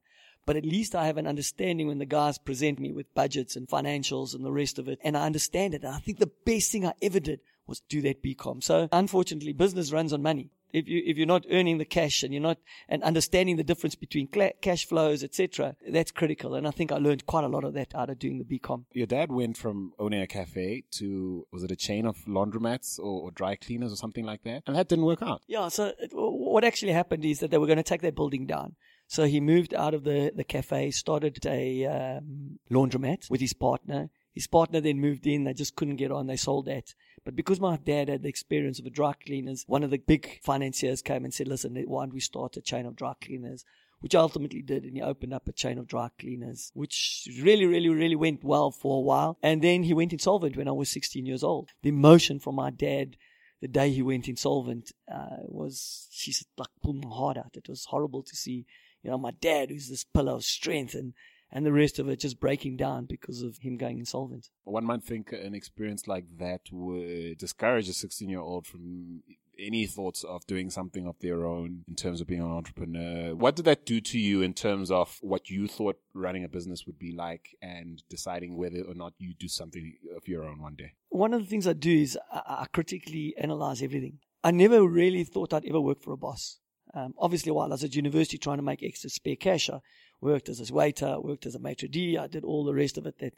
but 0.46 0.56
at 0.56 0.66
least 0.66 0.96
I 0.96 1.06
have 1.06 1.18
an 1.18 1.28
understanding 1.28 1.88
when 1.88 2.00
the 2.00 2.06
guys 2.06 2.38
present 2.38 2.80
me 2.80 2.92
with 2.92 3.14
budgets 3.14 3.56
and 3.56 3.68
financials 3.68 4.34
and 4.34 4.46
the 4.46 4.52
rest 4.52 4.80
of 4.80 4.88
it, 4.88 5.00
and 5.04 5.18
I 5.18 5.26
understand 5.26 5.74
it. 5.74 5.84
And 5.84 5.96
I 5.96 6.00
think 6.00 6.20
the 6.20 6.32
best 6.46 6.72
thing 6.72 6.86
I 6.86 6.94
ever 7.02 7.20
did 7.20 7.40
was 7.68 7.82
do 7.88 8.02
that 8.02 8.24
BCom. 8.24 8.64
So 8.64 8.90
unfortunately, 8.92 9.54
business 9.54 9.92
runs 9.92 10.14
on 10.14 10.22
money 10.22 10.52
if 10.74 10.88
you 10.88 11.02
if 11.06 11.18
you're 11.18 11.28
not 11.28 11.46
earning 11.52 11.78
the 11.78 11.86
cash 11.86 12.24
and 12.24 12.34
you're 12.34 12.42
not 12.42 12.58
and 12.88 13.04
understanding 13.04 13.58
the 13.58 13.64
difference 13.64 13.96
between 13.96 14.28
cash 14.62 14.88
flows, 14.88 15.24
etc., 15.24 15.76
that's 15.90 16.12
critical. 16.12 16.56
And 16.56 16.68
I 16.68 16.72
think 16.72 16.92
I 16.92 16.98
learned 16.98 17.26
quite 17.26 17.44
a 17.44 17.48
lot 17.48 17.64
of 17.64 17.74
that 17.74 17.94
out 17.96 18.10
of 18.10 18.20
doing 18.20 18.38
the 18.38 18.60
BCom. 18.60 18.86
Your 18.94 19.08
dad 19.08 19.32
went 19.32 19.58
from 19.58 19.94
owning 20.00 20.22
a 20.22 20.28
cafe 20.28 20.84
to 20.92 21.48
was 21.52 21.64
it 21.64 21.72
a 21.72 21.76
chain 21.76 22.06
of 22.06 22.18
laundromats 22.28 23.00
or, 23.00 23.24
or 23.24 23.32
dry 23.32 23.56
cleaners 23.56 23.92
or 23.92 23.98
something 23.98 24.26
like 24.26 24.44
that, 24.44 24.64
and 24.68 24.76
that 24.76 24.90
didn't 24.90 25.06
work 25.06 25.22
out. 25.22 25.42
Yeah. 25.48 25.68
So 25.70 25.94
it, 26.00 26.12
what 26.14 26.64
actually 26.64 26.94
happened 26.94 27.26
is 27.26 27.40
that 27.40 27.52
they 27.52 27.58
were 27.58 27.68
going 27.68 27.78
to 27.78 27.84
take 27.84 28.02
that 28.02 28.16
building 28.16 28.46
down. 28.46 28.76
So 29.12 29.26
he 29.26 29.42
moved 29.42 29.74
out 29.74 29.94
of 29.94 30.06
the, 30.06 30.32
the 30.34 30.46
cafe, 30.46 30.90
started 30.92 31.46
a 31.46 31.86
um, 31.86 32.60
laundromat 32.72 33.30
with 33.30 33.42
his 33.42 33.52
partner. 33.52 34.10
His 34.34 34.48
partner 34.48 34.80
then 34.80 35.02
moved 35.02 35.28
in. 35.28 35.44
They 35.44 35.54
just 35.54 35.76
couldn't 35.76 35.98
get 35.98 36.14
on. 36.14 36.28
They 36.28 36.38
sold 36.38 36.68
that. 36.68 36.94
But 37.24 37.36
because 37.36 37.60
my 37.60 37.78
dad 37.78 38.10
had 38.10 38.24
the 38.24 38.30
experience 38.30 38.80
of 38.80 38.86
a 38.86 38.90
dry 38.90 39.14
cleaners, 39.14 39.64
one 39.68 39.84
of 39.84 39.92
the 39.92 39.98
big 39.98 40.40
financiers 40.44 41.02
came 41.02 41.24
and 41.24 41.34
said, 41.34 41.48
listen, 41.48 41.76
why 41.88 42.04
don't 42.04 42.14
we 42.14 42.20
start 42.20 42.58
a 42.58 42.62
chain 42.62 42.86
of 42.86 42.96
dry 42.96 43.14
cleaners? 43.22 43.64
Which 44.00 44.16
I 44.16 44.20
ultimately 44.20 44.64
did. 44.64 44.84
And 44.84 44.96
he 44.96 45.02
opened 45.02 45.34
up 45.34 45.48
a 45.48 45.52
chain 45.52 45.78
of 45.78 45.88
dry 45.88 46.10
cleaners, 46.20 46.72
which 46.74 47.28
really, 47.42 47.66
really, 47.66 47.90
really 47.90 48.16
went 48.16 48.44
well 48.44 48.72
for 48.72 48.98
a 48.98 49.02
while. 49.02 49.38
And 49.44 49.62
then 49.62 49.84
he 49.84 49.94
went 49.94 50.14
insolvent 50.14 50.58
when 50.58 50.68
I 50.68 50.72
was 50.72 50.90
16 50.90 51.26
years 51.26 51.44
old. 51.44 51.70
The 51.84 51.90
emotion 51.90 52.40
from 52.40 52.56
my 52.56 52.72
dad 52.72 53.18
the 53.62 53.68
day 53.68 53.92
he 53.92 54.02
went 54.02 54.28
insolvent 54.28 54.92
uh, 55.12 55.38
was, 55.44 56.08
she 56.12 56.34
said, 56.34 56.48
like, 56.58 56.70
pulled 56.84 57.04
my 57.04 57.12
heart 57.12 57.38
out. 57.38 57.56
It 57.56 57.70
was 57.70 57.86
horrible 57.86 58.24
to 58.24 58.36
see, 58.36 58.66
you 59.04 59.12
know, 59.12 59.20
my 59.20 59.32
dad, 59.32 59.70
who's 59.70 59.88
this 59.88 60.04
pillar 60.04 60.34
of 60.34 60.44
strength 60.44 60.96
and 60.96 61.14
and 61.52 61.66
the 61.66 61.72
rest 61.72 62.00
of 62.00 62.08
it 62.10 62.20
just 62.20 62.40
breaking 62.40 62.78
down 62.78 63.06
because 63.06 63.42
of 63.42 63.58
him 63.58 63.78
going 63.78 64.00
insolvent. 64.00 64.50
One 64.64 64.86
might 64.86 65.04
think 65.04 65.32
an 65.32 65.54
experience 65.54 66.08
like 66.08 66.26
that 66.38 66.62
would 66.72 67.38
discourage 67.38 67.90
a 67.90 67.94
16 67.94 68.30
year 68.30 68.40
old 68.40 68.66
from 68.66 69.22
any 69.60 69.86
thoughts 69.86 70.24
of 70.24 70.46
doing 70.48 70.70
something 70.70 71.08
of 71.08 71.20
their 71.20 71.46
own 71.46 71.84
in 71.88 71.96
terms 71.96 72.22
of 72.22 72.28
being 72.28 72.42
an 72.42 72.52
entrepreneur. 72.52 73.36
What 73.36 73.56
did 73.56 73.66
that 73.66 73.86
do 73.86 74.02
to 74.02 74.20
you 74.20 74.42
in 74.42 74.54
terms 74.54 74.92
of 74.92 75.18
what 75.22 75.50
you 75.50 75.68
thought 75.68 76.00
running 76.14 76.44
a 76.44 76.50
business 76.50 76.86
would 76.86 76.98
be 76.98 77.12
like 77.12 77.56
and 77.62 78.02
deciding 78.10 78.58
whether 78.58 78.82
or 78.82 78.96
not 78.96 79.14
you 79.18 79.34
do 79.34 79.48
something 79.48 79.96
of 80.16 80.28
your 80.28 80.44
own 80.44 80.62
one 80.62 80.76
day? 80.76 80.94
One 81.10 81.34
of 81.34 81.42
the 81.42 81.48
things 81.48 81.68
I 81.68 81.74
do 81.74 81.92
is 81.92 82.18
I, 82.32 82.66
critically 82.72 83.36
analyze 83.38 83.82
everything. 83.82 84.20
I 84.44 84.52
never 84.52 84.84
really 84.84 85.24
thought 85.24 85.54
I'd 85.54 85.66
ever 85.66 85.82
work 85.82 86.02
for 86.02 86.14
a 86.14 86.18
boss. 86.18 86.60
Um, 86.94 87.14
obviously, 87.18 87.52
while 87.52 87.68
I 87.68 87.76
was 87.76 87.84
at 87.84 87.96
university 87.96 88.38
trying 88.38 88.58
to 88.58 88.64
make 88.64 88.84
extra 88.84 89.10
spare 89.10 89.36
cash, 89.36 89.70
I 89.70 89.80
worked 90.22 90.50
as 90.50 90.70
a 90.70 90.74
waiter, 90.74 91.20
worked 91.20 91.46
as 91.46 91.56
a 91.56 91.60
maitre 91.60 91.88
d', 91.88 92.18
I 92.18 92.28
did 92.28 92.44
all 92.44 92.64
the 92.64 92.74
rest 92.74 92.98
of 92.98 93.06
it 93.06 93.20
that, 93.20 93.34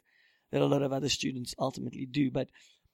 that 0.52 0.62
a 0.62 0.66
lot 0.66 0.82
of 0.82 0.92
other 0.92 1.08
students 1.08 1.54
ultimately 1.58 2.06
do. 2.06 2.30
But 2.30 2.48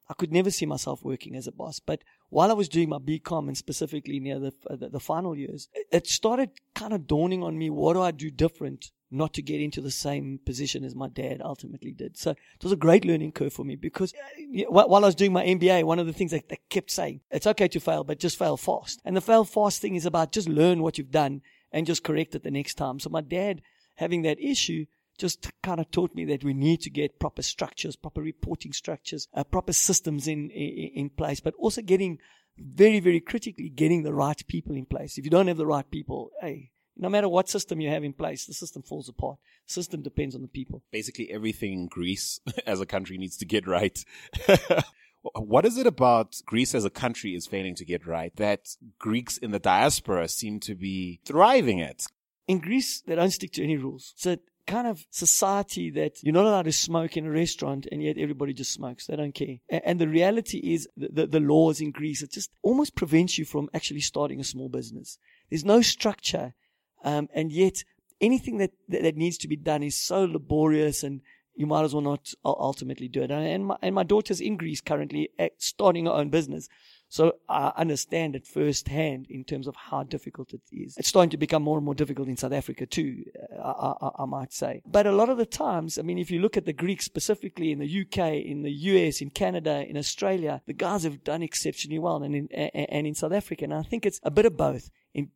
I 0.08 0.14
could 0.14 0.32
never 0.32 0.50
see 0.50 0.66
myself 0.66 1.04
working 1.04 1.36
as 1.36 1.46
a 1.46 1.52
boss. 1.52 1.80
But 1.80 2.02
while 2.30 2.50
I 2.50 2.54
was 2.54 2.68
doing 2.68 2.88
my 2.88 2.98
BCom 2.98 3.46
and 3.46 3.56
specifically 3.56 4.18
near 4.18 4.38
the, 4.38 4.52
the, 4.68 4.88
the 4.88 5.00
final 5.00 5.36
years, 5.36 5.68
it 5.92 6.06
started 6.06 6.50
kind 6.74 6.92
of 6.92 7.06
dawning 7.06 7.42
on 7.42 7.58
me, 7.58 7.70
what 7.70 7.94
do 7.94 8.02
I 8.02 8.10
do 8.10 8.30
different 8.30 8.90
not 9.10 9.34
to 9.34 9.42
get 9.42 9.60
into 9.60 9.80
the 9.80 9.90
same 9.90 10.38
position 10.46 10.84
as 10.84 10.94
my 10.94 11.08
dad 11.08 11.42
ultimately 11.44 11.92
did. 11.92 12.16
So 12.16 12.30
it 12.30 12.62
was 12.62 12.72
a 12.72 12.76
great 12.76 13.04
learning 13.04 13.32
curve 13.32 13.52
for 13.52 13.64
me 13.64 13.74
because 13.74 14.14
uh, 14.14 14.64
while 14.68 15.04
I 15.04 15.08
was 15.08 15.14
doing 15.14 15.32
my 15.32 15.44
MBA, 15.44 15.84
one 15.84 15.98
of 15.98 16.06
the 16.06 16.12
things 16.12 16.30
that 16.30 16.48
they 16.48 16.58
kept 16.68 16.90
saying, 16.90 17.20
it's 17.30 17.46
okay 17.46 17.68
to 17.68 17.80
fail, 17.80 18.04
but 18.04 18.20
just 18.20 18.38
fail 18.38 18.56
fast. 18.56 19.00
And 19.04 19.16
the 19.16 19.20
fail 19.20 19.44
fast 19.44 19.80
thing 19.80 19.96
is 19.96 20.06
about 20.06 20.32
just 20.32 20.48
learn 20.48 20.82
what 20.82 20.96
you've 20.96 21.10
done 21.10 21.42
and 21.72 21.86
just 21.86 22.04
correct 22.04 22.34
it 22.34 22.44
the 22.44 22.50
next 22.50 22.74
time. 22.74 23.00
So 23.00 23.10
my 23.10 23.20
dad 23.20 23.62
having 24.00 24.22
that 24.22 24.40
issue 24.40 24.86
just 25.18 25.50
kind 25.62 25.78
of 25.78 25.90
taught 25.90 26.14
me 26.14 26.24
that 26.24 26.42
we 26.42 26.54
need 26.54 26.80
to 26.80 26.88
get 26.88 27.20
proper 27.20 27.42
structures, 27.42 27.94
proper 27.94 28.22
reporting 28.22 28.72
structures, 28.72 29.28
uh, 29.34 29.44
proper 29.44 29.74
systems 29.74 30.26
in, 30.26 30.48
in, 30.50 30.90
in 30.94 31.10
place, 31.10 31.40
but 31.40 31.54
also 31.58 31.82
getting 31.82 32.18
very, 32.56 32.98
very 32.98 33.20
critically 33.20 33.68
getting 33.68 34.02
the 34.02 34.14
right 34.14 34.42
people 34.48 34.74
in 34.74 34.86
place. 34.86 35.18
If 35.18 35.24
you 35.24 35.30
don't 35.30 35.48
have 35.48 35.58
the 35.58 35.66
right 35.66 35.88
people, 35.90 36.30
hey, 36.40 36.70
no 36.96 37.10
matter 37.10 37.28
what 37.28 37.50
system 37.50 37.80
you 37.80 37.90
have 37.90 38.02
in 38.02 38.14
place, 38.14 38.46
the 38.46 38.54
system 38.54 38.82
falls 38.82 39.08
apart. 39.08 39.38
System 39.66 40.00
depends 40.00 40.34
on 40.34 40.40
the 40.42 40.48
people. 40.48 40.82
Basically, 40.90 41.30
everything 41.30 41.72
in 41.72 41.86
Greece 41.86 42.40
as 42.66 42.80
a 42.80 42.86
country 42.86 43.18
needs 43.18 43.36
to 43.38 43.44
get 43.44 43.66
right. 43.66 44.02
what 45.22 45.66
is 45.66 45.76
it 45.76 45.86
about 45.86 46.36
Greece 46.46 46.74
as 46.74 46.86
a 46.86 46.90
country 46.90 47.34
is 47.34 47.46
failing 47.46 47.74
to 47.74 47.84
get 47.84 48.06
right 48.06 48.34
that 48.36 48.76
Greeks 48.98 49.36
in 49.36 49.50
the 49.50 49.58
diaspora 49.58 50.28
seem 50.28 50.58
to 50.60 50.74
be 50.74 51.20
thriving 51.26 51.82
at? 51.82 52.04
In 52.46 52.58
Greece, 52.58 53.02
they 53.06 53.14
don't 53.14 53.30
stick 53.30 53.52
to 53.52 53.64
any 53.64 53.76
rules. 53.76 54.12
So 54.16 54.36
kind 54.66 54.86
of 54.86 55.04
society 55.10 55.90
that 55.90 56.22
you're 56.22 56.34
not 56.34 56.44
allowed 56.44 56.62
to 56.62 56.72
smoke 56.72 57.16
in 57.16 57.26
a 57.26 57.30
restaurant 57.30 57.88
and 57.90 58.02
yet 58.02 58.16
everybody 58.18 58.52
just 58.52 58.72
smokes. 58.72 59.06
They 59.06 59.16
don't 59.16 59.34
care. 59.34 59.56
And 59.68 60.00
the 60.00 60.08
reality 60.08 60.58
is 60.58 60.88
the, 60.96 61.08
the, 61.08 61.26
the 61.26 61.40
laws 61.40 61.80
in 61.80 61.90
Greece, 61.90 62.22
it 62.22 62.30
just 62.30 62.50
almost 62.62 62.94
prevents 62.94 63.36
you 63.38 63.44
from 63.44 63.68
actually 63.74 64.00
starting 64.00 64.38
a 64.38 64.44
small 64.44 64.68
business. 64.68 65.18
There's 65.48 65.64
no 65.64 65.82
structure 65.82 66.54
um, 67.02 67.28
and 67.34 67.52
yet, 67.52 67.84
anything 68.20 68.58
that, 68.58 68.72
that, 68.88 69.02
that 69.02 69.16
needs 69.16 69.38
to 69.38 69.48
be 69.48 69.56
done 69.56 69.82
is 69.82 69.96
so 69.96 70.24
laborious, 70.24 71.02
and 71.02 71.20
you 71.54 71.66
might 71.66 71.84
as 71.84 71.94
well 71.94 72.02
not 72.02 72.32
ultimately 72.44 73.08
do 73.08 73.22
it. 73.22 73.30
And 73.30 73.66
my, 73.66 73.76
and 73.82 73.94
my 73.94 74.02
daughter's 74.02 74.40
in 74.40 74.56
Greece 74.56 74.80
currently 74.80 75.30
starting 75.58 76.06
her 76.06 76.12
own 76.12 76.30
business. 76.30 76.68
So 77.10 77.32
I 77.48 77.72
understand 77.76 78.36
it 78.36 78.46
firsthand 78.46 79.26
in 79.28 79.42
terms 79.42 79.66
of 79.66 79.74
how 79.74 80.04
difficult 80.04 80.54
it 80.54 80.62
is. 80.70 80.96
It's 80.96 81.08
starting 81.08 81.30
to 81.30 81.36
become 81.36 81.62
more 81.62 81.76
and 81.76 81.84
more 81.84 81.94
difficult 81.94 82.28
in 82.28 82.36
South 82.36 82.52
Africa 82.52 82.86
too, 82.86 83.24
uh, 83.58 83.62
I, 83.62 84.06
I, 84.06 84.10
I, 84.20 84.24
might 84.26 84.52
say. 84.52 84.80
But 84.86 85.08
a 85.08 85.12
lot 85.12 85.28
of 85.28 85.36
the 85.36 85.44
times, 85.44 85.98
I 85.98 86.02
mean, 86.02 86.18
if 86.18 86.30
you 86.30 86.40
look 86.40 86.56
at 86.56 86.66
the 86.66 86.72
Greeks 86.72 87.04
specifically 87.04 87.72
in 87.72 87.80
the 87.80 88.00
UK, 88.02 88.44
in 88.46 88.62
the 88.62 88.70
US, 88.70 89.20
in 89.20 89.30
Canada, 89.30 89.84
in 89.88 89.96
Australia, 89.96 90.62
the 90.66 90.72
guys 90.72 91.02
have 91.02 91.24
done 91.24 91.42
exceptionally 91.42 91.98
well 91.98 92.22
and 92.22 92.36
in, 92.36 92.46
and 92.48 93.06
in 93.08 93.14
South 93.14 93.32
Africa. 93.32 93.64
And 93.64 93.74
I 93.74 93.82
think 93.82 94.06
it's 94.06 94.20
a 94.22 94.30
bit 94.30 94.46
of 94.46 94.56
both. 94.56 94.88
In 95.12 95.30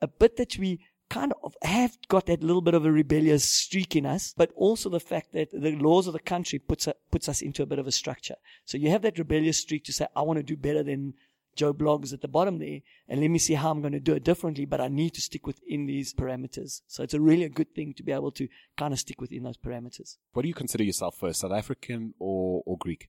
a 0.00 0.06
bit 0.06 0.36
that 0.36 0.56
we 0.58 0.80
kind 1.10 1.32
of 1.42 1.54
have 1.62 1.96
got 2.08 2.26
that 2.26 2.42
little 2.42 2.60
bit 2.60 2.74
of 2.74 2.84
a 2.84 2.92
rebellious 2.92 3.48
streak 3.48 3.96
in 3.96 4.06
us, 4.06 4.34
but 4.36 4.50
also 4.54 4.88
the 4.88 5.00
fact 5.00 5.32
that 5.32 5.50
the 5.52 5.76
laws 5.76 6.06
of 6.06 6.12
the 6.12 6.18
country 6.18 6.58
puts, 6.58 6.86
a, 6.86 6.94
puts 7.10 7.28
us 7.28 7.40
into 7.40 7.62
a 7.62 7.66
bit 7.66 7.78
of 7.78 7.86
a 7.86 7.92
structure. 7.92 8.36
So 8.64 8.78
you 8.78 8.90
have 8.90 9.02
that 9.02 9.18
rebellious 9.18 9.58
streak 9.58 9.84
to 9.84 9.92
say, 9.92 10.06
I 10.14 10.22
want 10.22 10.38
to 10.38 10.42
do 10.42 10.56
better 10.56 10.82
than 10.82 11.14
Joe 11.56 11.74
Bloggs 11.74 12.12
at 12.12 12.20
the 12.20 12.28
bottom 12.28 12.58
there, 12.58 12.80
and 13.08 13.20
let 13.20 13.30
me 13.30 13.38
see 13.38 13.54
how 13.54 13.70
I'm 13.70 13.80
going 13.80 13.92
to 13.92 14.00
do 14.00 14.14
it 14.14 14.22
differently, 14.22 14.64
but 14.64 14.80
I 14.80 14.86
need 14.86 15.14
to 15.14 15.20
stick 15.20 15.44
within 15.44 15.86
these 15.86 16.14
parameters. 16.14 16.82
So 16.86 17.02
it's 17.02 17.14
a 17.14 17.20
really 17.20 17.44
a 17.44 17.48
good 17.48 17.74
thing 17.74 17.94
to 17.94 18.04
be 18.04 18.12
able 18.12 18.30
to 18.32 18.46
kind 18.76 18.92
of 18.92 19.00
stick 19.00 19.20
within 19.20 19.42
those 19.42 19.56
parameters. 19.56 20.18
What 20.34 20.42
do 20.42 20.48
you 20.48 20.54
consider 20.54 20.84
yourself 20.84 21.16
first, 21.18 21.40
South 21.40 21.52
African 21.52 22.14
or, 22.20 22.62
or 22.64 22.78
Greek? 22.78 23.08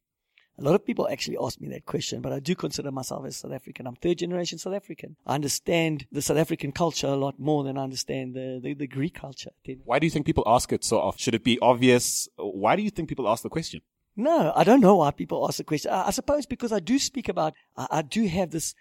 A 0.59 0.63
lot 0.63 0.75
of 0.75 0.85
people 0.85 1.07
actually 1.09 1.37
ask 1.41 1.61
me 1.61 1.69
that 1.69 1.85
question, 1.85 2.21
but 2.21 2.33
I 2.33 2.39
do 2.39 2.53
consider 2.53 2.91
myself 2.91 3.25
as 3.25 3.37
South 3.37 3.53
African. 3.53 3.87
I'm 3.87 3.95
third 3.95 4.17
generation 4.17 4.57
South 4.57 4.73
African. 4.73 5.15
I 5.25 5.35
understand 5.35 6.05
the 6.11 6.21
South 6.21 6.37
African 6.37 6.73
culture 6.73 7.07
a 7.07 7.15
lot 7.15 7.39
more 7.39 7.63
than 7.63 7.77
I 7.77 7.83
understand 7.83 8.33
the, 8.33 8.59
the, 8.61 8.73
the 8.73 8.87
Greek 8.87 9.13
culture. 9.13 9.51
Why 9.85 9.99
do 9.99 10.05
you 10.05 10.11
think 10.11 10.25
people 10.25 10.43
ask 10.45 10.73
it 10.73 10.83
so 10.83 10.99
often? 10.99 11.19
Should 11.19 11.35
it 11.35 11.45
be 11.45 11.57
obvious? 11.61 12.27
Why 12.35 12.75
do 12.75 12.81
you 12.81 12.89
think 12.89 13.07
people 13.07 13.29
ask 13.29 13.41
the 13.41 13.49
question? 13.49 13.81
No, 14.17 14.51
I 14.53 14.65
don't 14.65 14.81
know 14.81 14.97
why 14.97 15.11
people 15.11 15.47
ask 15.47 15.57
the 15.57 15.63
question. 15.63 15.91
I, 15.91 16.07
I 16.07 16.11
suppose 16.11 16.45
because 16.45 16.73
I 16.73 16.81
do 16.81 16.99
speak 16.99 17.29
about, 17.29 17.53
I, 17.77 17.87
I 17.89 18.01
do 18.01 18.27
have 18.27 18.51
this 18.51 18.75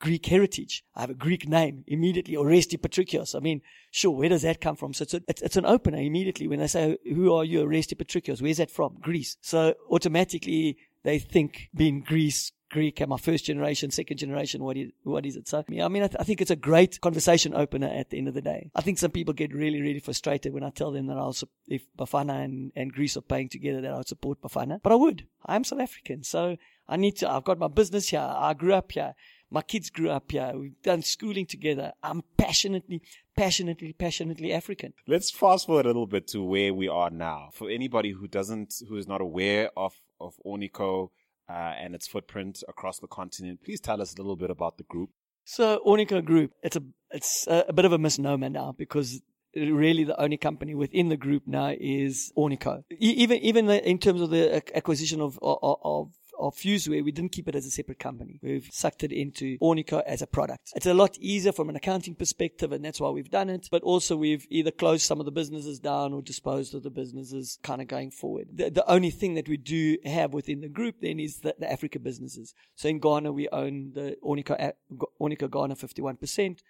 Greek 0.00 0.26
heritage. 0.26 0.82
I 0.96 1.02
have 1.02 1.10
a 1.10 1.14
Greek 1.14 1.46
name 1.46 1.84
immediately, 1.86 2.34
Oresti 2.34 2.76
Patricios. 2.80 3.36
I 3.36 3.38
mean, 3.38 3.60
sure, 3.92 4.10
where 4.10 4.30
does 4.30 4.42
that 4.42 4.60
come 4.60 4.74
from? 4.74 4.94
So 4.94 5.02
it's, 5.02 5.14
a, 5.14 5.22
it's, 5.28 5.42
it's 5.42 5.56
an 5.56 5.66
opener 5.66 5.98
immediately 5.98 6.48
when 6.48 6.58
they 6.58 6.66
say, 6.66 6.96
who 7.04 7.32
are 7.34 7.44
you, 7.44 7.64
Oresti 7.64 7.94
Patricios? 7.94 8.42
Where's 8.42 8.56
that 8.56 8.70
from? 8.70 8.96
Greece. 9.00 9.36
So 9.42 9.74
automatically 9.90 10.78
they 11.02 11.18
think 11.18 11.68
being 11.74 12.02
Greece, 12.02 12.52
Greek, 12.70 13.00
am 13.00 13.12
I 13.12 13.16
first 13.16 13.46
generation, 13.46 13.90
second 13.90 14.18
generation? 14.18 14.62
What 14.62 14.76
is, 14.76 14.90
what 15.02 15.26
is 15.26 15.36
it? 15.36 15.48
So, 15.48 15.64
I 15.68 15.88
mean, 15.88 16.02
I, 16.02 16.06
th- 16.06 16.16
I, 16.20 16.24
think 16.24 16.40
it's 16.40 16.52
a 16.52 16.56
great 16.56 17.00
conversation 17.00 17.52
opener 17.52 17.88
at 17.88 18.10
the 18.10 18.18
end 18.18 18.28
of 18.28 18.34
the 18.34 18.40
day. 18.40 18.70
I 18.74 18.80
think 18.80 18.98
some 18.98 19.10
people 19.10 19.34
get 19.34 19.52
really, 19.52 19.80
really 19.80 19.98
frustrated 19.98 20.52
when 20.52 20.62
I 20.62 20.70
tell 20.70 20.92
them 20.92 21.06
that 21.08 21.16
I'll, 21.16 21.32
su- 21.32 21.48
if 21.66 21.82
Bafana 21.98 22.44
and, 22.44 22.70
and 22.76 22.92
Greece 22.92 23.16
are 23.16 23.22
playing 23.22 23.48
together, 23.48 23.80
that 23.80 23.92
I 23.92 23.96
would 23.96 24.08
support 24.08 24.40
Bafana. 24.40 24.80
But 24.82 24.92
I 24.92 24.96
would. 24.96 25.26
I'm 25.44 25.64
South 25.64 25.80
African. 25.80 26.22
So 26.22 26.56
I 26.88 26.96
need 26.96 27.16
to, 27.16 27.30
I've 27.30 27.44
got 27.44 27.58
my 27.58 27.68
business 27.68 28.10
here. 28.10 28.20
I 28.20 28.54
grew 28.54 28.74
up 28.74 28.92
here. 28.92 29.14
My 29.52 29.62
kids 29.62 29.90
grew 29.90 30.10
up 30.10 30.30
here. 30.30 30.52
We've 30.54 30.80
done 30.82 31.02
schooling 31.02 31.46
together. 31.46 31.92
I'm 32.04 32.22
passionately, 32.36 33.02
passionately, 33.36 33.92
passionately 33.92 34.52
African. 34.52 34.92
Let's 35.08 35.32
fast 35.32 35.66
forward 35.66 35.86
a 35.86 35.88
little 35.88 36.06
bit 36.06 36.28
to 36.28 36.42
where 36.44 36.72
we 36.72 36.86
are 36.86 37.10
now. 37.10 37.50
For 37.52 37.68
anybody 37.68 38.12
who 38.12 38.28
doesn't, 38.28 38.74
who 38.88 38.96
is 38.96 39.08
not 39.08 39.20
aware 39.20 39.70
of, 39.76 39.94
of 40.20 40.34
Ornico, 40.44 41.10
uh, 41.48 41.52
and 41.52 41.94
its 41.94 42.06
footprint 42.06 42.62
across 42.68 42.98
the 42.98 43.06
continent. 43.06 43.60
Please 43.64 43.80
tell 43.80 44.00
us 44.00 44.14
a 44.14 44.16
little 44.18 44.36
bit 44.36 44.50
about 44.50 44.78
the 44.78 44.84
group. 44.84 45.10
So 45.44 45.80
Ornico 45.86 46.24
Group, 46.24 46.52
it's 46.62 46.76
a 46.76 46.82
it's 47.10 47.46
a, 47.48 47.72
bit 47.72 47.84
of 47.84 47.92
a 47.92 47.98
misnomer 47.98 48.48
now 48.48 48.72
because 48.76 49.20
really 49.56 50.04
the 50.04 50.20
only 50.20 50.36
company 50.36 50.74
within 50.74 51.08
the 51.08 51.16
group 51.16 51.42
now 51.46 51.74
is 51.78 52.32
Ornico. 52.36 52.84
Even 52.98 53.38
even 53.38 53.68
in 53.68 53.98
terms 53.98 54.20
of 54.20 54.30
the 54.30 54.62
acquisition 54.76 55.20
of 55.20 55.38
of, 55.42 55.76
of 55.82 56.12
of 56.40 56.54
Fuseware, 56.54 57.04
we 57.04 57.12
didn't 57.12 57.32
keep 57.32 57.48
it 57.48 57.54
as 57.54 57.66
a 57.66 57.70
separate 57.70 57.98
company. 57.98 58.38
We've 58.42 58.68
sucked 58.72 59.04
it 59.04 59.12
into 59.12 59.58
Ornico 59.58 60.02
as 60.06 60.22
a 60.22 60.26
product. 60.26 60.72
It's 60.74 60.86
a 60.86 60.94
lot 60.94 61.16
easier 61.18 61.52
from 61.52 61.68
an 61.68 61.76
accounting 61.76 62.14
perspective, 62.14 62.72
and 62.72 62.84
that's 62.84 63.00
why 63.00 63.10
we've 63.10 63.30
done 63.30 63.50
it. 63.50 63.68
But 63.70 63.82
also, 63.82 64.16
we've 64.16 64.46
either 64.50 64.70
closed 64.70 65.02
some 65.02 65.20
of 65.20 65.26
the 65.26 65.32
businesses 65.32 65.78
down 65.78 66.12
or 66.12 66.22
disposed 66.22 66.74
of 66.74 66.82
the 66.82 66.90
businesses 66.90 67.58
kind 67.62 67.80
of 67.80 67.88
going 67.88 68.10
forward. 68.10 68.48
The, 68.52 68.70
the 68.70 68.90
only 68.90 69.10
thing 69.10 69.34
that 69.34 69.48
we 69.48 69.56
do 69.56 69.96
have 70.04 70.32
within 70.32 70.60
the 70.60 70.68
group 70.68 70.96
then 71.00 71.20
is 71.20 71.38
the, 71.38 71.54
the 71.58 71.70
Africa 71.70 71.98
businesses. 71.98 72.54
So 72.74 72.88
in 72.88 72.98
Ghana, 72.98 73.32
we 73.32 73.48
own 73.50 73.92
the 73.94 74.16
Ornico, 74.24 74.72
Ornico 75.20 75.50
Ghana 75.50 75.76
51% 75.76 76.60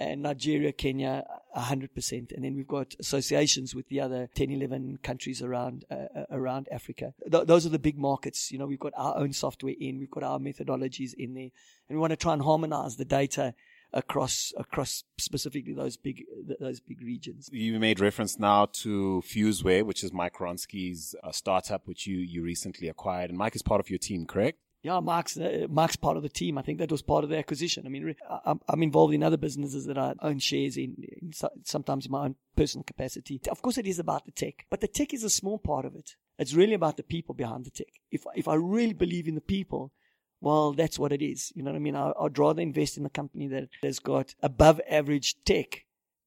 and 0.00 0.22
Nigeria, 0.22 0.72
Kenya, 0.72 1.24
100%. 1.54 2.32
And 2.32 2.42
then 2.42 2.56
we've 2.56 2.66
got 2.66 2.94
associations 2.98 3.74
with 3.74 3.88
the 3.88 4.00
other 4.00 4.30
10, 4.34 4.50
11 4.50 5.00
countries 5.02 5.42
around, 5.42 5.84
uh, 5.90 5.94
uh, 5.94 6.24
around 6.30 6.68
Africa. 6.72 7.12
Th- 7.30 7.46
those 7.46 7.66
are 7.66 7.68
the 7.68 7.78
big 7.78 7.98
markets. 7.98 8.50
You 8.50 8.58
know, 8.58 8.66
we've 8.66 8.80
got 8.80 8.94
our 8.96 9.18
own 9.18 9.34
software 9.34 9.74
in, 9.78 9.98
we've 9.98 10.10
got 10.10 10.22
our 10.22 10.38
methodologies 10.38 11.12
in 11.12 11.34
there, 11.34 11.50
and 11.88 11.90
we 11.90 11.96
want 11.98 12.12
to 12.12 12.16
try 12.16 12.32
and 12.32 12.42
harmonize 12.42 12.96
the 12.96 13.04
data 13.04 13.54
across 13.92 14.52
across 14.56 15.02
specifically 15.18 15.74
those 15.74 15.96
big 15.96 16.24
those 16.60 16.78
big 16.78 17.02
regions. 17.02 17.50
You 17.52 17.80
made 17.80 17.98
reference 17.98 18.38
now 18.38 18.66
to 18.74 19.20
Fuseware, 19.26 19.84
which 19.84 20.04
is 20.04 20.12
Mike 20.12 20.34
Wronski's 20.34 21.16
uh, 21.24 21.32
startup, 21.32 21.88
which 21.88 22.06
you 22.06 22.18
you 22.18 22.42
recently 22.42 22.88
acquired, 22.88 23.30
and 23.30 23.38
Mike 23.38 23.56
is 23.56 23.62
part 23.62 23.80
of 23.80 23.90
your 23.90 23.98
team, 23.98 24.26
correct? 24.26 24.58
Yeah, 24.82 25.00
Mark's 25.00 25.36
uh, 25.36 25.66
Mark's 25.68 25.96
part 25.96 26.16
of 26.16 26.22
the 26.22 26.28
team. 26.28 26.56
I 26.56 26.62
think 26.62 26.78
that 26.78 26.90
was 26.90 27.02
part 27.02 27.24
of 27.24 27.30
the 27.30 27.36
acquisition. 27.36 27.86
I 27.86 27.90
mean, 27.90 28.14
I'm, 28.44 28.60
I'm 28.68 28.82
involved 28.82 29.12
in 29.12 29.22
other 29.22 29.36
businesses 29.36 29.84
that 29.86 29.98
I 29.98 30.14
own 30.22 30.38
shares 30.38 30.76
in, 30.76 30.96
in, 31.20 31.32
sometimes 31.64 32.06
in 32.06 32.12
my 32.12 32.24
own 32.24 32.36
personal 32.56 32.84
capacity. 32.84 33.40
Of 33.50 33.60
course, 33.60 33.76
it 33.76 33.86
is 33.86 33.98
about 33.98 34.24
the 34.24 34.32
tech, 34.32 34.66
but 34.70 34.80
the 34.80 34.88
tech 34.88 35.12
is 35.12 35.22
a 35.22 35.30
small 35.30 35.58
part 35.58 35.84
of 35.84 35.94
it. 35.94 36.16
It's 36.38 36.54
really 36.54 36.74
about 36.74 36.96
the 36.96 37.02
people 37.02 37.34
behind 37.34 37.66
the 37.66 37.70
tech. 37.70 37.92
If 38.10 38.24
if 38.34 38.48
I 38.48 38.54
really 38.54 38.94
believe 38.94 39.28
in 39.28 39.34
the 39.34 39.42
people, 39.42 39.92
well, 40.40 40.72
that's 40.72 40.98
what 40.98 41.12
it 41.12 41.20
is. 41.20 41.52
You 41.54 41.62
know 41.62 41.72
what 41.72 41.76
I 41.76 41.80
mean? 41.80 41.96
I, 41.96 42.12
I'd 42.18 42.38
rather 42.38 42.62
invest 42.62 42.96
in 42.96 43.04
a 43.04 43.10
company 43.10 43.48
that 43.48 43.68
has 43.82 43.98
got 43.98 44.34
above 44.42 44.80
average 44.88 45.36
tech 45.44 45.84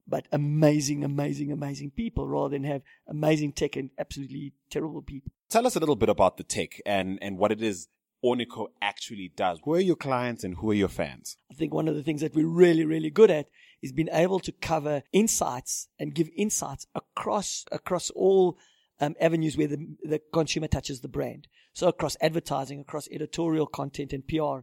but 0.07 0.27
amazing, 0.33 1.03
amazing, 1.03 1.51
amazing 1.51 1.91
people 1.91 2.27
rather 2.27 2.49
than 2.49 2.65
have 2.65 2.81
amazing 3.07 3.53
tech 3.53 3.77
and 3.77 3.89
absolutely 3.97 4.53
terrible 4.69 5.01
people. 5.01 5.31
Tell 5.49 5.65
us 5.65 5.75
a 5.75 5.79
little 5.79 5.95
bit 5.95 6.09
about 6.09 6.37
the 6.37 6.43
tech 6.43 6.81
and, 6.85 7.19
and 7.21 7.37
what 7.37 7.51
it 7.51 7.61
is 7.61 7.87
Ornico 8.23 8.67
actually 8.81 9.31
does. 9.35 9.59
Who 9.63 9.73
are 9.73 9.79
your 9.79 9.95
clients 9.95 10.43
and 10.43 10.55
who 10.55 10.71
are 10.71 10.75
your 10.75 10.87
fans? 10.87 11.37
I 11.51 11.55
think 11.55 11.73
one 11.73 11.87
of 11.87 11.95
the 11.95 12.03
things 12.03 12.21
that 12.21 12.33
we're 12.33 12.47
really, 12.47 12.85
really 12.85 13.09
good 13.09 13.29
at 13.29 13.49
is 13.81 13.91
being 13.91 14.09
able 14.11 14.39
to 14.39 14.51
cover 14.51 15.03
insights 15.11 15.89
and 15.99 16.15
give 16.15 16.29
insights 16.35 16.87
across, 16.95 17.65
across 17.71 18.09
all 18.11 18.57
um, 18.99 19.15
avenues 19.19 19.57
where 19.57 19.67
the, 19.67 19.87
the 20.03 20.21
consumer 20.31 20.67
touches 20.67 21.01
the 21.01 21.09
brand. 21.09 21.47
So 21.73 21.87
across 21.87 22.15
advertising, 22.21 22.79
across 22.79 23.09
editorial 23.11 23.67
content 23.67 24.13
and 24.13 24.25
PR, 24.25 24.59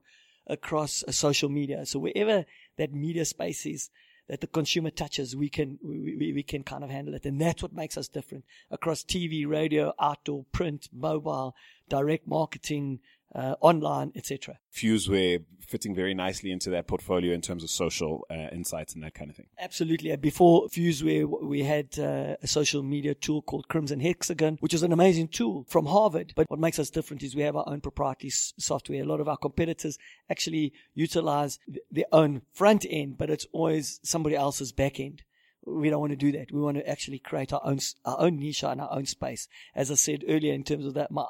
across 0.47 1.05
uh, 1.07 1.13
social 1.13 1.49
media. 1.49 1.85
So 1.85 1.99
wherever 1.99 2.47
that 2.79 2.95
media 2.95 3.25
space 3.25 3.67
is, 3.67 3.91
that 4.29 4.41
the 4.41 4.47
consumer 4.47 4.91
touches, 4.91 5.35
we 5.35 5.49
can 5.49 5.77
we, 5.83 6.17
we, 6.17 6.33
we, 6.33 6.43
can 6.45 6.63
kind 6.63 6.85
of 6.85 6.91
handle 6.91 7.15
it, 7.15 7.27
and 7.27 7.41
that's 7.41 7.65
what 7.65 7.73
makes 7.73 7.99
us 7.99 8.07
different 8.07 8.45
across 8.71 9.03
TV, 9.03 9.45
radio, 9.45 9.93
outdoor, 10.01 10.45
print, 10.53 10.89
mobile, 10.93 11.57
direct 11.89 12.29
marketing, 12.29 13.01
uh, 13.35 13.55
online, 13.61 14.13
etc. 14.15 14.59
Fuseware 14.75 15.45
fitting 15.71 15.95
very 15.95 16.15
nicely 16.15 16.51
into 16.51 16.69
that 16.71 16.89
portfolio 16.89 17.33
in 17.33 17.41
terms 17.41 17.63
of 17.63 17.71
social 17.71 18.27
uh, 18.29 18.49
insights 18.51 18.93
and 18.95 19.05
that 19.05 19.15
kind 19.15 19.31
of 19.31 19.37
thing. 19.37 19.47
Absolutely. 19.59 20.15
Before 20.17 20.67
Fuseware, 20.67 21.27
we 21.43 21.63
had 21.63 21.97
uh, 21.97 22.35
a 22.43 22.47
social 22.47 22.83
media 22.83 23.15
tool 23.15 23.41
called 23.41 23.69
Crimson 23.69 24.01
Hexagon, 24.01 24.57
which 24.61 24.75
is 24.75 24.83
an 24.83 24.93
amazing 24.93 25.29
tool 25.29 25.65
from 25.69 25.87
Harvard. 25.87 26.33
But 26.35 26.51
what 26.51 26.59
makes 26.59 26.81
us 26.81 26.91
different 26.91 27.23
is 27.23 27.37
we 27.37 27.43
have 27.43 27.55
our 27.55 27.69
own 27.69 27.81
proprietary 27.81 28.31
s- 28.31 28.53
software. 28.59 29.03
A 29.03 29.07
lot 29.07 29.21
of 29.21 29.29
our 29.29 29.37
competitors 29.37 29.97
actually 30.29 30.73
utilize 30.95 31.61
th- 31.67 31.85
their 31.91 32.05
own 32.11 32.43
front 32.53 32.85
end, 32.91 33.17
but 33.17 33.31
it's 33.31 33.47
always 33.53 34.01
somebody 34.03 34.35
else's 34.35 34.73
back 34.73 34.99
end 34.99 35.23
we 35.67 35.91
don't 35.91 36.01
want 36.01 36.11
to 36.11 36.17
do 36.17 36.33
that. 36.33 36.51
We 36.51 36.61
want 36.61 36.79
to 36.79 36.89
actually 36.89 37.19
create 37.19 37.53
our 37.53 37.61
own 37.63 37.81
our 38.07 38.19
own 38.19 38.39
niche 38.39 38.65
and 38.65 38.81
our 38.81 38.91
own 38.91 39.05
space. 39.05 39.47
As 39.75 39.91
I 39.91 39.95
said 39.95 40.25
earlier, 40.27 40.55
in 40.55 40.65
terms 40.65 40.87
of 40.87 40.95
that, 40.95 41.11
my 41.11 41.27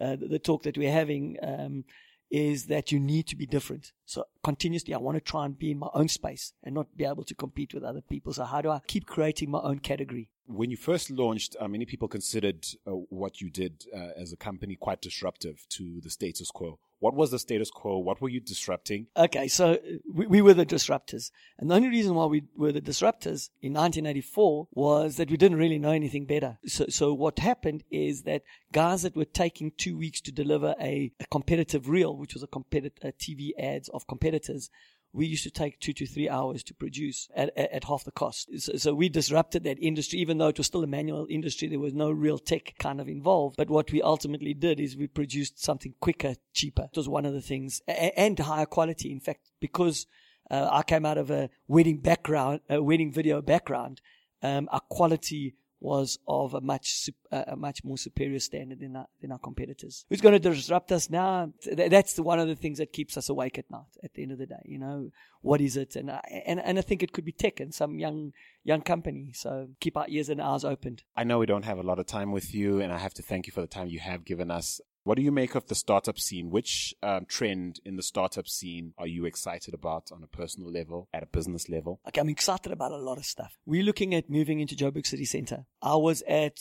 uh, 0.00 0.16
the, 0.16 0.38
talk 0.38 0.62
that 0.64 0.76
we're 0.76 0.92
having 0.92 1.36
um, 1.42 1.84
is 2.30 2.66
that 2.66 2.92
you 2.92 2.98
need 2.98 3.26
to 3.28 3.36
be 3.36 3.46
different. 3.46 3.92
So 4.04 4.24
continuously, 4.42 4.94
I 4.94 4.98
want 4.98 5.16
to 5.16 5.20
try 5.20 5.44
and 5.44 5.58
be 5.58 5.70
in 5.70 5.78
my 5.78 5.88
own 5.94 6.08
space 6.08 6.52
and 6.62 6.74
not 6.74 6.96
be 6.96 7.04
able 7.04 7.24
to 7.24 7.34
compete 7.34 7.72
with 7.72 7.84
other 7.84 8.00
people. 8.00 8.32
So 8.32 8.44
how 8.44 8.60
do 8.60 8.70
I 8.70 8.80
keep 8.86 9.06
creating 9.06 9.50
my 9.50 9.60
own 9.60 9.78
category? 9.78 10.28
When 10.46 10.70
you 10.70 10.76
first 10.76 11.10
launched, 11.10 11.56
uh, 11.58 11.68
many 11.68 11.86
people 11.86 12.08
considered 12.08 12.66
uh, 12.86 12.92
what 12.92 13.40
you 13.40 13.50
did 13.50 13.84
uh, 13.94 14.10
as 14.16 14.32
a 14.32 14.36
company 14.36 14.76
quite 14.76 15.00
disruptive 15.00 15.66
to 15.70 16.00
the 16.00 16.10
status 16.10 16.50
quo. 16.50 16.78
What 16.98 17.14
was 17.14 17.30
the 17.30 17.38
status 17.38 17.70
quo? 17.70 17.98
What 17.98 18.20
were 18.20 18.28
you 18.28 18.40
disrupting? 18.40 19.08
Okay, 19.16 19.48
so 19.48 19.74
uh, 19.74 19.78
we, 20.12 20.26
we, 20.26 20.42
were 20.42 20.54
the 20.54 20.64
disruptors. 20.64 21.30
And 21.58 21.70
the 21.70 21.74
only 21.74 21.88
reason 21.88 22.14
why 22.14 22.24
we 22.26 22.44
were 22.56 22.72
the 22.72 22.80
disruptors 22.80 23.50
in 23.60 23.74
1984 23.74 24.68
was 24.72 25.16
that 25.16 25.30
we 25.30 25.36
didn't 25.36 25.58
really 25.58 25.78
know 25.78 25.90
anything 25.90 26.24
better. 26.24 26.58
So, 26.66 26.86
so 26.88 27.12
what 27.12 27.38
happened 27.38 27.84
is 27.90 28.22
that 28.22 28.42
guys 28.72 29.02
that 29.02 29.14
were 29.14 29.26
taking 29.26 29.72
two 29.76 29.96
weeks 29.96 30.20
to 30.22 30.32
deliver 30.32 30.74
a, 30.80 31.12
a 31.20 31.26
competitive 31.26 31.88
reel, 31.88 32.16
which 32.16 32.34
was 32.34 32.42
a 32.42 32.48
competitive 32.48 33.14
TV 33.18 33.50
ads 33.58 33.88
of 33.90 34.06
competitors, 34.06 34.70
we 35.16 35.26
used 35.26 35.44
to 35.44 35.50
take 35.50 35.80
two 35.80 35.94
to 35.94 36.06
three 36.06 36.28
hours 36.28 36.62
to 36.64 36.74
produce 36.74 37.28
at, 37.34 37.50
at, 37.56 37.72
at 37.72 37.84
half 37.84 38.04
the 38.04 38.10
cost. 38.10 38.50
So, 38.60 38.76
so, 38.76 38.94
we 38.94 39.08
disrupted 39.08 39.64
that 39.64 39.78
industry, 39.80 40.18
even 40.18 40.36
though 40.36 40.48
it 40.48 40.58
was 40.58 40.66
still 40.66 40.84
a 40.84 40.86
manual 40.86 41.26
industry. 41.30 41.68
There 41.68 41.80
was 41.80 41.94
no 41.94 42.10
real 42.10 42.38
tech 42.38 42.74
kind 42.78 43.00
of 43.00 43.08
involved. 43.08 43.56
But 43.56 43.70
what 43.70 43.90
we 43.90 44.02
ultimately 44.02 44.52
did 44.52 44.78
is 44.78 44.96
we 44.96 45.06
produced 45.06 45.62
something 45.62 45.94
quicker, 46.00 46.34
cheaper. 46.52 46.88
It 46.92 46.96
was 46.96 47.08
one 47.08 47.24
of 47.24 47.32
the 47.32 47.40
things 47.40 47.80
and 47.88 48.38
higher 48.38 48.66
quality. 48.66 49.10
In 49.10 49.20
fact, 49.20 49.50
because 49.58 50.06
uh, 50.50 50.68
I 50.70 50.82
came 50.82 51.06
out 51.06 51.18
of 51.18 51.30
a 51.30 51.48
wedding 51.66 51.98
background, 51.98 52.60
a 52.68 52.82
wedding 52.82 53.10
video 53.10 53.40
background, 53.40 54.02
um, 54.42 54.68
our 54.70 54.80
quality 54.80 55.54
was 55.86 56.18
of 56.26 56.52
a 56.52 56.60
much 56.60 57.08
a 57.30 57.56
much 57.56 57.84
more 57.84 57.96
superior 57.96 58.40
standard 58.40 58.80
than 58.80 58.96
our, 58.96 59.06
than 59.20 59.30
our 59.30 59.38
competitors. 59.38 60.04
Who's 60.08 60.20
going 60.20 60.38
to 60.40 60.50
disrupt 60.50 60.90
us 60.90 61.08
now? 61.08 61.52
That's 61.72 62.18
one 62.18 62.40
of 62.40 62.48
the 62.48 62.56
things 62.56 62.78
that 62.78 62.92
keeps 62.92 63.16
us 63.16 63.28
awake 63.28 63.56
at 63.56 63.70
night. 63.70 63.92
At 64.02 64.14
the 64.14 64.22
end 64.24 64.32
of 64.32 64.38
the 64.38 64.46
day, 64.46 64.64
you 64.64 64.78
know, 64.78 65.10
what 65.42 65.60
is 65.60 65.76
it? 65.76 65.94
And 65.94 66.10
I, 66.10 66.20
and 66.44 66.58
and 66.60 66.76
I 66.76 66.82
think 66.82 67.02
it 67.02 67.12
could 67.12 67.24
be 67.24 67.32
tech 67.32 67.60
and 67.60 67.72
some 67.72 68.00
young 68.00 68.32
young 68.64 68.82
company. 68.82 69.30
So 69.34 69.68
keep 69.80 69.96
our 69.96 70.06
ears 70.08 70.28
and 70.28 70.42
eyes 70.42 70.64
opened. 70.64 71.04
I 71.16 71.24
know 71.24 71.38
we 71.38 71.46
don't 71.46 71.64
have 71.64 71.78
a 71.78 71.88
lot 71.90 72.00
of 72.00 72.06
time 72.06 72.32
with 72.32 72.52
you, 72.52 72.80
and 72.80 72.92
I 72.92 72.98
have 72.98 73.14
to 73.14 73.22
thank 73.22 73.46
you 73.46 73.52
for 73.52 73.60
the 73.60 73.72
time 73.76 73.86
you 73.86 74.00
have 74.00 74.24
given 74.24 74.50
us. 74.50 74.80
What 75.06 75.18
do 75.18 75.22
you 75.22 75.30
make 75.30 75.54
of 75.54 75.68
the 75.68 75.76
startup 75.76 76.18
scene? 76.18 76.50
Which 76.50 76.92
um, 77.00 77.26
trend 77.26 77.78
in 77.84 77.94
the 77.94 78.02
startup 78.02 78.48
scene 78.48 78.92
are 78.98 79.06
you 79.06 79.24
excited 79.24 79.72
about 79.72 80.10
on 80.10 80.20
a 80.24 80.26
personal 80.26 80.68
level, 80.68 81.08
at 81.14 81.22
a 81.22 81.26
business 81.26 81.68
level? 81.68 82.00
Okay, 82.08 82.20
I'm 82.20 82.28
excited 82.28 82.72
about 82.72 82.90
a 82.90 82.96
lot 82.96 83.16
of 83.16 83.24
stuff. 83.24 83.56
We're 83.64 83.84
looking 83.84 84.16
at 84.16 84.28
moving 84.28 84.58
into 84.58 84.74
Joburg 84.74 85.06
City 85.06 85.24
Centre. 85.24 85.64
I 85.80 85.94
was 85.94 86.24
at 86.26 86.58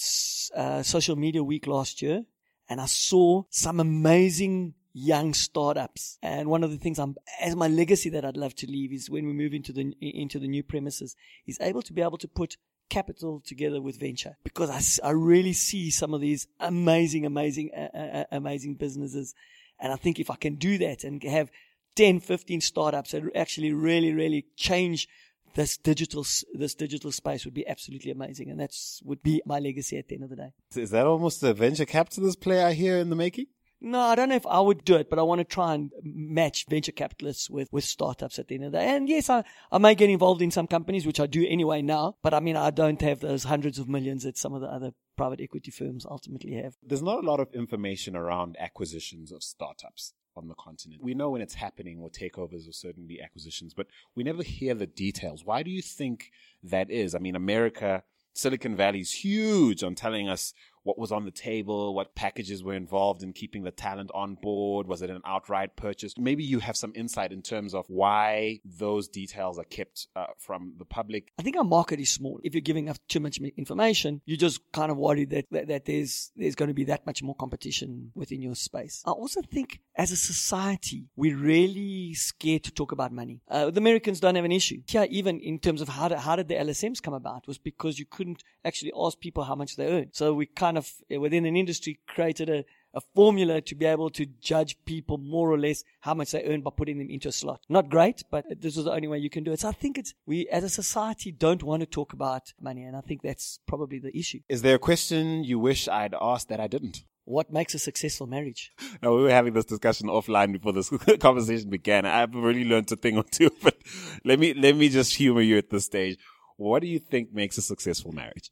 uh, 0.56 0.84
Social 0.84 1.16
Media 1.16 1.44
Week 1.44 1.66
last 1.66 2.04
year, 2.04 2.26
and 2.70 2.80
I 2.80 2.86
saw 2.86 3.46
some 3.50 3.80
amazing 3.80 4.76
young 4.94 5.34
startups. 5.34 6.20
And 6.22 6.48
one 6.48 6.64
of 6.64 6.70
the 6.70 6.78
things 6.78 7.00
I'm, 7.00 7.16
as 7.42 7.56
my 7.56 7.68
legacy 7.68 8.12
that 8.12 8.26
I'd 8.26 8.38
love 8.38 8.54
to 8.58 8.68
leave 8.68 8.94
is 8.94 9.10
when 9.10 9.26
we 9.26 9.34
move 9.34 9.56
into 9.56 9.74
the 9.74 9.92
into 10.00 10.38
the 10.38 10.48
new 10.48 10.62
premises, 10.62 11.16
is 11.48 11.58
able 11.62 11.82
to 11.82 11.94
be 11.94 12.04
able 12.04 12.20
to 12.20 12.28
put 12.28 12.58
capital 12.90 13.42
together 13.46 13.82
with 13.82 14.00
venture 14.00 14.38
because 14.44 15.00
I, 15.04 15.08
I 15.08 15.12
really 15.12 15.54
see 15.54 15.92
some 15.92 16.14
of 16.14 16.22
these 16.22 16.48
amazing, 16.60 17.26
amazing, 17.26 17.72
uh, 17.76 17.98
uh, 17.98 18.24
amazing 18.32 18.76
businesses. 18.76 19.34
And 19.80 19.92
I 19.92 19.96
think 19.96 20.20
if 20.20 20.30
I 20.30 20.36
can 20.36 20.56
do 20.56 20.78
that 20.80 21.04
and 21.04 21.22
have 21.24 21.52
10, 21.96 22.20
15 22.20 22.62
startups 22.62 23.12
that 23.12 23.24
actually 23.36 23.74
really, 23.74 24.14
really 24.14 24.46
change 24.56 25.08
this 25.56 25.78
digital 25.78 26.26
this 26.54 26.76
digital 26.76 27.12
space 27.12 27.46
would 27.46 27.54
be 27.54 27.68
absolutely 27.68 28.12
amazing, 28.12 28.50
and 28.50 28.60
that's 28.60 29.02
would 29.04 29.24
be 29.24 29.42
my 29.46 29.60
legacy 29.60 29.98
at 29.98 30.08
the 30.08 30.16
end 30.16 30.26
of 30.26 30.30
the 30.30 30.36
day. 30.36 30.52
Is 30.76 30.92
that 30.92 31.08
almost 31.08 31.42
a 31.44 31.54
venture 31.54 31.86
capitalist 31.86 32.42
play 32.42 32.62
I 32.62 32.74
hear 32.74 32.98
in 32.98 33.10
the 33.10 33.16
making? 33.16 33.48
No, 33.82 34.00
I 34.00 34.16
don't 34.16 34.30
know 34.30 34.36
if 34.36 34.48
I 34.48 34.60
would 34.60 34.84
do 34.86 34.96
it, 34.96 35.10
but 35.10 35.20
I 35.20 35.24
want 35.24 35.40
to 35.40 35.46
try 35.46 35.74
and 35.74 35.92
match 36.04 36.66
venture 36.68 36.92
capitalists 36.92 37.50
with, 37.50 37.68
with 37.72 37.84
startups 37.84 38.40
at 38.40 38.48
the 38.48 38.56
end 38.56 38.66
of 38.66 38.72
the 38.72 38.80
day. 38.80 38.88
And 38.88 39.08
yes, 39.08 39.30
I, 39.30 39.44
I 39.72 39.78
may 39.78 39.96
get 39.96 40.10
involved 40.10 40.42
in 40.42 40.52
some 40.52 40.68
companies, 40.68 41.06
which 41.06 41.20
I 41.20 41.28
do 41.28 41.46
anyway 41.48 41.82
now, 41.82 42.16
but 42.24 42.34
I 42.34 42.40
mean, 42.40 42.56
I 42.56 42.72
don't 42.72 43.02
have 43.02 43.20
those 43.20 43.44
hundreds 43.44 43.78
of 43.78 43.88
millions 43.88 44.24
that 44.24 44.38
some 44.38 44.54
of 44.54 44.62
the 44.62 44.68
other 44.68 44.92
private 45.16 45.42
equity 45.42 45.72
firms 45.72 46.06
ultimately 46.10 46.54
have. 46.54 46.76
There's 46.84 47.02
not 47.02 47.24
a 47.24 47.28
lot 47.28 47.40
of 47.40 47.54
information 47.54 48.16
around 48.16 48.56
acquisitions 48.60 49.32
of 49.32 49.44
startups 49.44 50.14
on 50.36 50.48
the 50.48 50.56
continent. 50.56 51.02
We 51.04 51.14
know 51.14 51.30
when 51.30 51.42
it's 51.42 51.54
happening 51.54 52.00
or 52.00 52.10
takeovers 52.10 52.68
or 52.68 52.74
certainly 52.74 53.22
acquisitions, 53.22 53.74
but 53.74 53.88
we 54.16 54.24
never 54.24 54.44
hear 54.44 54.74
the 54.74 54.88
details. 54.88 55.46
Why 55.46 55.64
do 55.64 55.72
you 55.72 55.82
think 55.82 56.32
that 56.64 56.90
is? 56.90 57.16
I 57.16 57.20
mean, 57.20 57.36
America, 57.36 58.04
Silicon 58.34 58.76
Valley 58.76 59.00
is 59.00 59.12
huge 59.12 59.84
on 59.84 59.96
telling 59.96 60.28
us 60.28 60.54
what 60.86 61.00
was 61.00 61.12
on 61.12 61.26
the 61.26 61.32
table, 61.32 61.94
what 61.94 62.16
packages 62.16 62.64
were 62.64 62.76
involved 62.76 63.24
in 63.24 63.34
keeping 63.34 63.64
the 63.64 63.72
talent 63.72 64.12
on 64.14 64.36
board. 64.36 64.88
Was 64.88 65.02
it 65.02 65.10
an 65.10 65.22
outright 65.26 65.76
purchase? 65.76 66.14
Maybe 66.18 66.44
you 66.44 66.60
have 66.60 66.78
some 66.78 66.94
insight 66.96 67.32
in 67.32 67.42
terms 67.42 67.74
of 67.74 67.86
why 67.88 68.60
those 68.64 69.08
details 69.08 69.58
are 69.58 69.66
kept 69.66 70.08
uh, 70.16 70.28
from 70.38 70.74
the 70.78 70.86
public. 70.86 71.32
I 71.40 71.44
think 71.44 71.58
our 71.58 71.64
market 71.64 72.00
is 72.00 72.14
small. 72.14 72.40
If 72.44 72.54
you're 72.54 72.62
giving 72.62 72.88
up 72.88 72.98
too 73.08 73.20
much 73.20 73.40
information, 73.58 74.22
you're 74.26 74.38
just 74.38 74.62
kind 74.72 74.92
of 74.92 74.98
worried 74.98 75.32
that, 75.32 75.46
that, 75.52 75.68
that 75.68 75.86
there's, 75.86 76.32
there's 76.36 76.56
going 76.56 76.70
to 76.70 76.76
be 76.76 76.86
that 76.86 77.06
much 77.06 77.24
more 77.24 77.36
competition 77.36 78.12
within 78.14 78.42
your 78.42 78.56
space. 78.56 79.02
I 79.06 79.12
also 79.12 79.42
think 79.42 79.82
as 79.96 80.12
a 80.12 80.18
society, 80.18 81.08
we're 81.16 81.38
really 81.38 82.14
scared 82.14 82.64
to 82.64 82.72
talk 82.72 82.92
about 82.92 83.12
money. 83.12 83.42
Uh, 83.50 83.72
the 83.72 83.80
Americans 83.80 84.20
don't 84.20 84.36
have 84.36 84.46
an 84.46 84.52
issue. 84.52 84.82
Here, 84.88 85.08
even 85.10 85.40
in 85.40 85.58
terms 85.58 85.82
of 85.82 85.90
how, 85.90 86.10
did, 86.10 86.20
how 86.20 86.36
did 86.36 86.48
the 86.48 86.56
LSMs 86.56 87.02
come 87.02 87.14
about 87.16 87.48
was 87.48 87.58
because 87.58 87.98
you 87.98 88.06
couldn't 88.06 88.44
actually 88.64 88.92
ask 88.96 89.20
people 89.20 89.44
how 89.46 89.56
much 89.56 89.76
they 89.78 89.88
earn. 89.88 90.10
So 90.12 90.34
we 90.34 90.46
kind 90.46 90.75
of, 90.78 90.92
eh, 91.10 91.18
within 91.18 91.46
an 91.46 91.56
industry, 91.56 92.00
created 92.08 92.50
a, 92.50 92.66
a 92.94 93.02
formula 93.14 93.62
to 93.62 93.76
be 93.76 93.86
able 93.86 94.10
to 94.12 94.26
judge 94.26 94.78
people 94.86 95.18
more 95.18 95.52
or 95.52 95.58
less 95.58 95.84
how 96.00 96.14
much 96.14 96.32
they 96.32 96.44
earn 96.46 96.62
by 96.62 96.72
putting 96.76 96.98
them 96.98 97.10
into 97.10 97.28
a 97.28 97.32
slot. 97.32 97.62
Not 97.70 97.90
great, 97.90 98.24
but 98.32 98.46
this 98.62 98.78
is 98.78 98.86
the 98.86 98.94
only 98.94 99.08
way 99.08 99.18
you 99.18 99.30
can 99.30 99.44
do 99.44 99.52
it. 99.52 99.60
So 99.60 99.70
I 99.70 99.74
think 99.74 99.98
it's, 99.98 100.14
we 100.26 100.48
as 100.48 100.64
a 100.64 100.70
society 100.70 101.32
don't 101.32 101.64
want 101.64 101.82
to 101.82 101.86
talk 101.86 102.14
about 102.14 102.54
money. 102.60 102.84
And 102.84 102.96
I 102.96 103.02
think 103.02 103.22
that's 103.22 103.60
probably 103.68 104.00
the 104.00 104.18
issue. 104.18 104.40
Is 104.48 104.62
there 104.62 104.76
a 104.76 104.80
question 104.80 105.44
you 105.44 105.60
wish 105.60 105.88
I'd 105.88 106.16
asked 106.20 106.50
that 106.50 106.60
I 106.60 106.68
didn't? 106.68 107.04
What 107.26 107.52
makes 107.52 107.74
a 107.74 107.80
successful 107.80 108.28
marriage? 108.28 108.72
No, 109.02 109.16
we 109.16 109.24
were 109.24 109.32
having 109.32 109.54
this 109.54 109.66
discussion 109.66 110.08
offline 110.08 110.54
before 110.54 110.72
this 110.72 110.90
conversation 111.20 111.70
began. 111.70 112.06
I've 112.06 112.34
really 112.34 112.64
learned 112.64 112.92
a 112.92 112.96
thing 112.96 113.18
or 113.18 113.24
two, 113.24 113.52
but 113.62 113.76
let 114.24 114.40
me, 114.40 114.54
let 114.54 114.76
me 114.76 114.90
just 114.90 115.16
humor 115.16 115.42
you 115.42 115.58
at 115.58 115.70
this 115.70 115.86
stage. 115.86 116.18
What 116.56 116.82
do 116.82 116.88
you 116.88 117.00
think 117.00 117.34
makes 117.34 117.58
a 117.58 117.62
successful 117.62 118.14
marriage? 118.14 118.52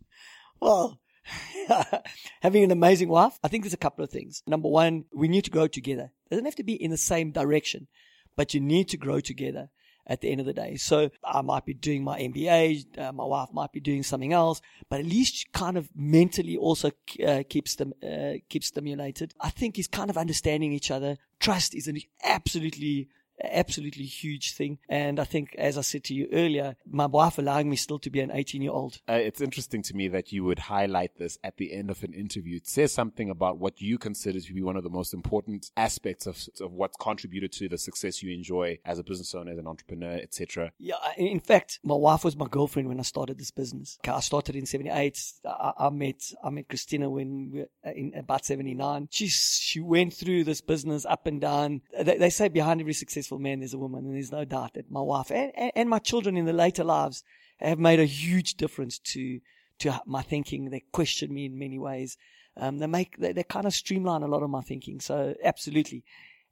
Well, 0.59 0.99
having 2.41 2.63
an 2.63 2.71
amazing 2.71 3.09
wife, 3.09 3.39
I 3.43 3.47
think 3.47 3.63
there's 3.63 3.73
a 3.73 3.77
couple 3.77 4.03
of 4.03 4.09
things. 4.09 4.43
Number 4.47 4.69
one, 4.69 5.05
we 5.13 5.27
need 5.27 5.45
to 5.45 5.51
grow 5.51 5.67
together. 5.67 6.11
It 6.25 6.29
doesn't 6.29 6.45
have 6.45 6.55
to 6.55 6.63
be 6.63 6.81
in 6.81 6.91
the 6.91 6.97
same 6.97 7.31
direction, 7.31 7.87
but 8.35 8.53
you 8.53 8.59
need 8.59 8.89
to 8.89 8.97
grow 8.97 9.19
together 9.19 9.69
at 10.05 10.21
the 10.21 10.29
end 10.29 10.39
of 10.39 10.45
the 10.45 10.53
day. 10.53 10.75
So 10.75 11.09
I 11.23 11.41
might 11.41 11.65
be 11.65 11.73
doing 11.73 12.03
my 12.03 12.19
MBA, 12.19 12.99
uh, 12.99 13.11
my 13.13 13.23
wife 13.23 13.49
might 13.53 13.71
be 13.71 13.79
doing 13.79 14.03
something 14.03 14.33
else, 14.33 14.61
but 14.89 14.99
at 14.99 15.05
least 15.05 15.51
kind 15.53 15.77
of 15.77 15.89
mentally 15.95 16.57
also 16.57 16.91
uh, 17.25 17.43
keeps 17.47 17.75
them 17.75 17.93
uh, 18.03 18.33
keeps 18.49 18.67
stimulated. 18.67 19.33
I 19.39 19.49
think 19.49 19.79
is 19.79 19.87
kind 19.87 20.09
of 20.09 20.17
understanding 20.17 20.73
each 20.73 20.91
other. 20.91 21.17
Trust 21.39 21.73
is 21.73 21.87
an 21.87 21.99
absolutely 22.23 23.07
absolutely 23.43 24.05
huge 24.05 24.53
thing. 24.53 24.79
And 24.89 25.19
I 25.19 25.23
think, 25.23 25.55
as 25.57 25.77
I 25.77 25.81
said 25.81 26.03
to 26.05 26.13
you 26.13 26.27
earlier, 26.31 26.75
my 26.85 27.05
wife 27.05 27.37
allowing 27.37 27.69
me 27.69 27.75
still 27.75 27.99
to 27.99 28.09
be 28.09 28.19
an 28.19 28.31
18 28.31 28.61
year 28.61 28.71
old. 28.71 29.01
Uh, 29.09 29.13
it's 29.13 29.41
interesting 29.41 29.81
to 29.83 29.95
me 29.95 30.07
that 30.09 30.31
you 30.31 30.43
would 30.43 30.59
highlight 30.59 31.17
this 31.17 31.37
at 31.43 31.57
the 31.57 31.73
end 31.73 31.89
of 31.89 32.03
an 32.03 32.13
interview. 32.13 32.57
It 32.57 32.67
says 32.67 32.93
something 32.93 33.29
about 33.29 33.57
what 33.57 33.81
you 33.81 33.97
consider 33.97 34.39
to 34.39 34.53
be 34.53 34.61
one 34.61 34.77
of 34.77 34.83
the 34.83 34.89
most 34.89 35.13
important 35.13 35.71
aspects 35.77 36.25
of, 36.25 36.37
of 36.61 36.71
what's 36.71 36.97
contributed 36.99 37.51
to 37.53 37.69
the 37.69 37.77
success 37.77 38.23
you 38.23 38.33
enjoy 38.33 38.79
as 38.85 38.99
a 38.99 39.03
business 39.03 39.33
owner, 39.35 39.51
as 39.51 39.57
an 39.57 39.67
entrepreneur, 39.67 40.13
etc. 40.13 40.71
Yeah, 40.77 40.95
in 41.17 41.39
fact, 41.39 41.79
my 41.83 41.95
wife 41.95 42.23
was 42.23 42.35
my 42.35 42.47
girlfriend 42.47 42.87
when 42.87 42.99
I 42.99 43.03
started 43.03 43.37
this 43.37 43.51
business. 43.51 43.97
I 44.07 44.19
started 44.19 44.55
in 44.55 44.65
'78. 44.65 45.21
I, 45.45 45.73
I, 45.77 45.89
met 45.89 46.33
I 46.43 46.49
met 46.49 46.69
Christina 46.69 47.09
when 47.09 47.51
we 47.51 47.65
in 47.91 48.13
about 48.15 48.45
'79. 48.45 49.09
She 49.11 49.27
she 49.27 49.79
went 49.79 50.13
through 50.13 50.43
this 50.43 50.61
business 50.61 51.05
up 51.05 51.27
and 51.27 51.41
down. 51.41 51.81
They, 51.99 52.17
they 52.17 52.29
say 52.29 52.47
behind 52.47 52.81
every 52.81 52.93
successful 53.33 53.39
man 53.39 53.59
there's 53.59 53.73
a 53.73 53.77
woman, 53.77 54.05
and 54.05 54.15
there's 54.15 54.31
no 54.31 54.45
doubt 54.45 54.73
that 54.73 54.91
my 54.91 55.01
wife 55.01 55.31
and, 55.31 55.51
and, 55.55 55.71
and 55.75 55.89
my 55.89 55.99
children 55.99 56.37
in 56.37 56.45
the 56.45 56.53
later 56.53 56.83
lives 56.83 57.23
have 57.59 57.79
made 57.79 57.99
a 57.99 58.05
huge 58.05 58.55
difference 58.55 58.99
to 58.99 59.39
to 59.79 60.01
my 60.05 60.21
thinking. 60.21 60.69
They 60.69 60.83
question 60.91 61.33
me 61.33 61.45
in 61.45 61.57
many 61.57 61.79
ways. 61.79 62.17
Um, 62.57 62.79
they 62.79 62.87
make 62.87 63.17
they, 63.17 63.33
they 63.33 63.43
kind 63.43 63.65
of 63.65 63.73
streamline 63.73 64.23
a 64.23 64.27
lot 64.27 64.43
of 64.43 64.49
my 64.49 64.61
thinking. 64.61 65.01
So 65.01 65.33
absolutely, 65.43 66.03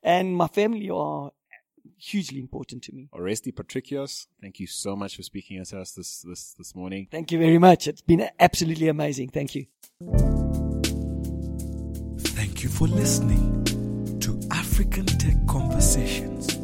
and 0.04 0.36
my 0.36 0.48
family 0.48 0.90
are 0.90 1.32
hugely 1.98 2.40
important 2.40 2.84
to 2.84 2.94
me. 2.94 3.10
Oresti 3.14 3.52
Patricios, 3.54 4.28
thank 4.42 4.60
you 4.60 4.68
so 4.68 4.96
much 4.96 5.16
for 5.16 5.24
speaking 5.24 5.64
to 5.66 5.80
us 5.80 5.94
this, 5.94 6.22
this, 6.22 6.54
this 6.56 6.76
morning. 6.76 7.08
Thank 7.10 7.32
you 7.32 7.40
very 7.40 7.58
much. 7.58 7.88
It's 7.88 8.02
been 8.02 8.30
absolutely 8.40 8.88
amazing. 8.88 9.30
Thank 9.30 9.56
you. 9.56 9.66
Thank 12.36 12.64
you 12.64 12.70
for 12.70 12.88
listening 12.88 13.62
to 14.22 14.40
African 14.52 15.06
Tech 15.06 15.36
Conversations. 15.48 16.61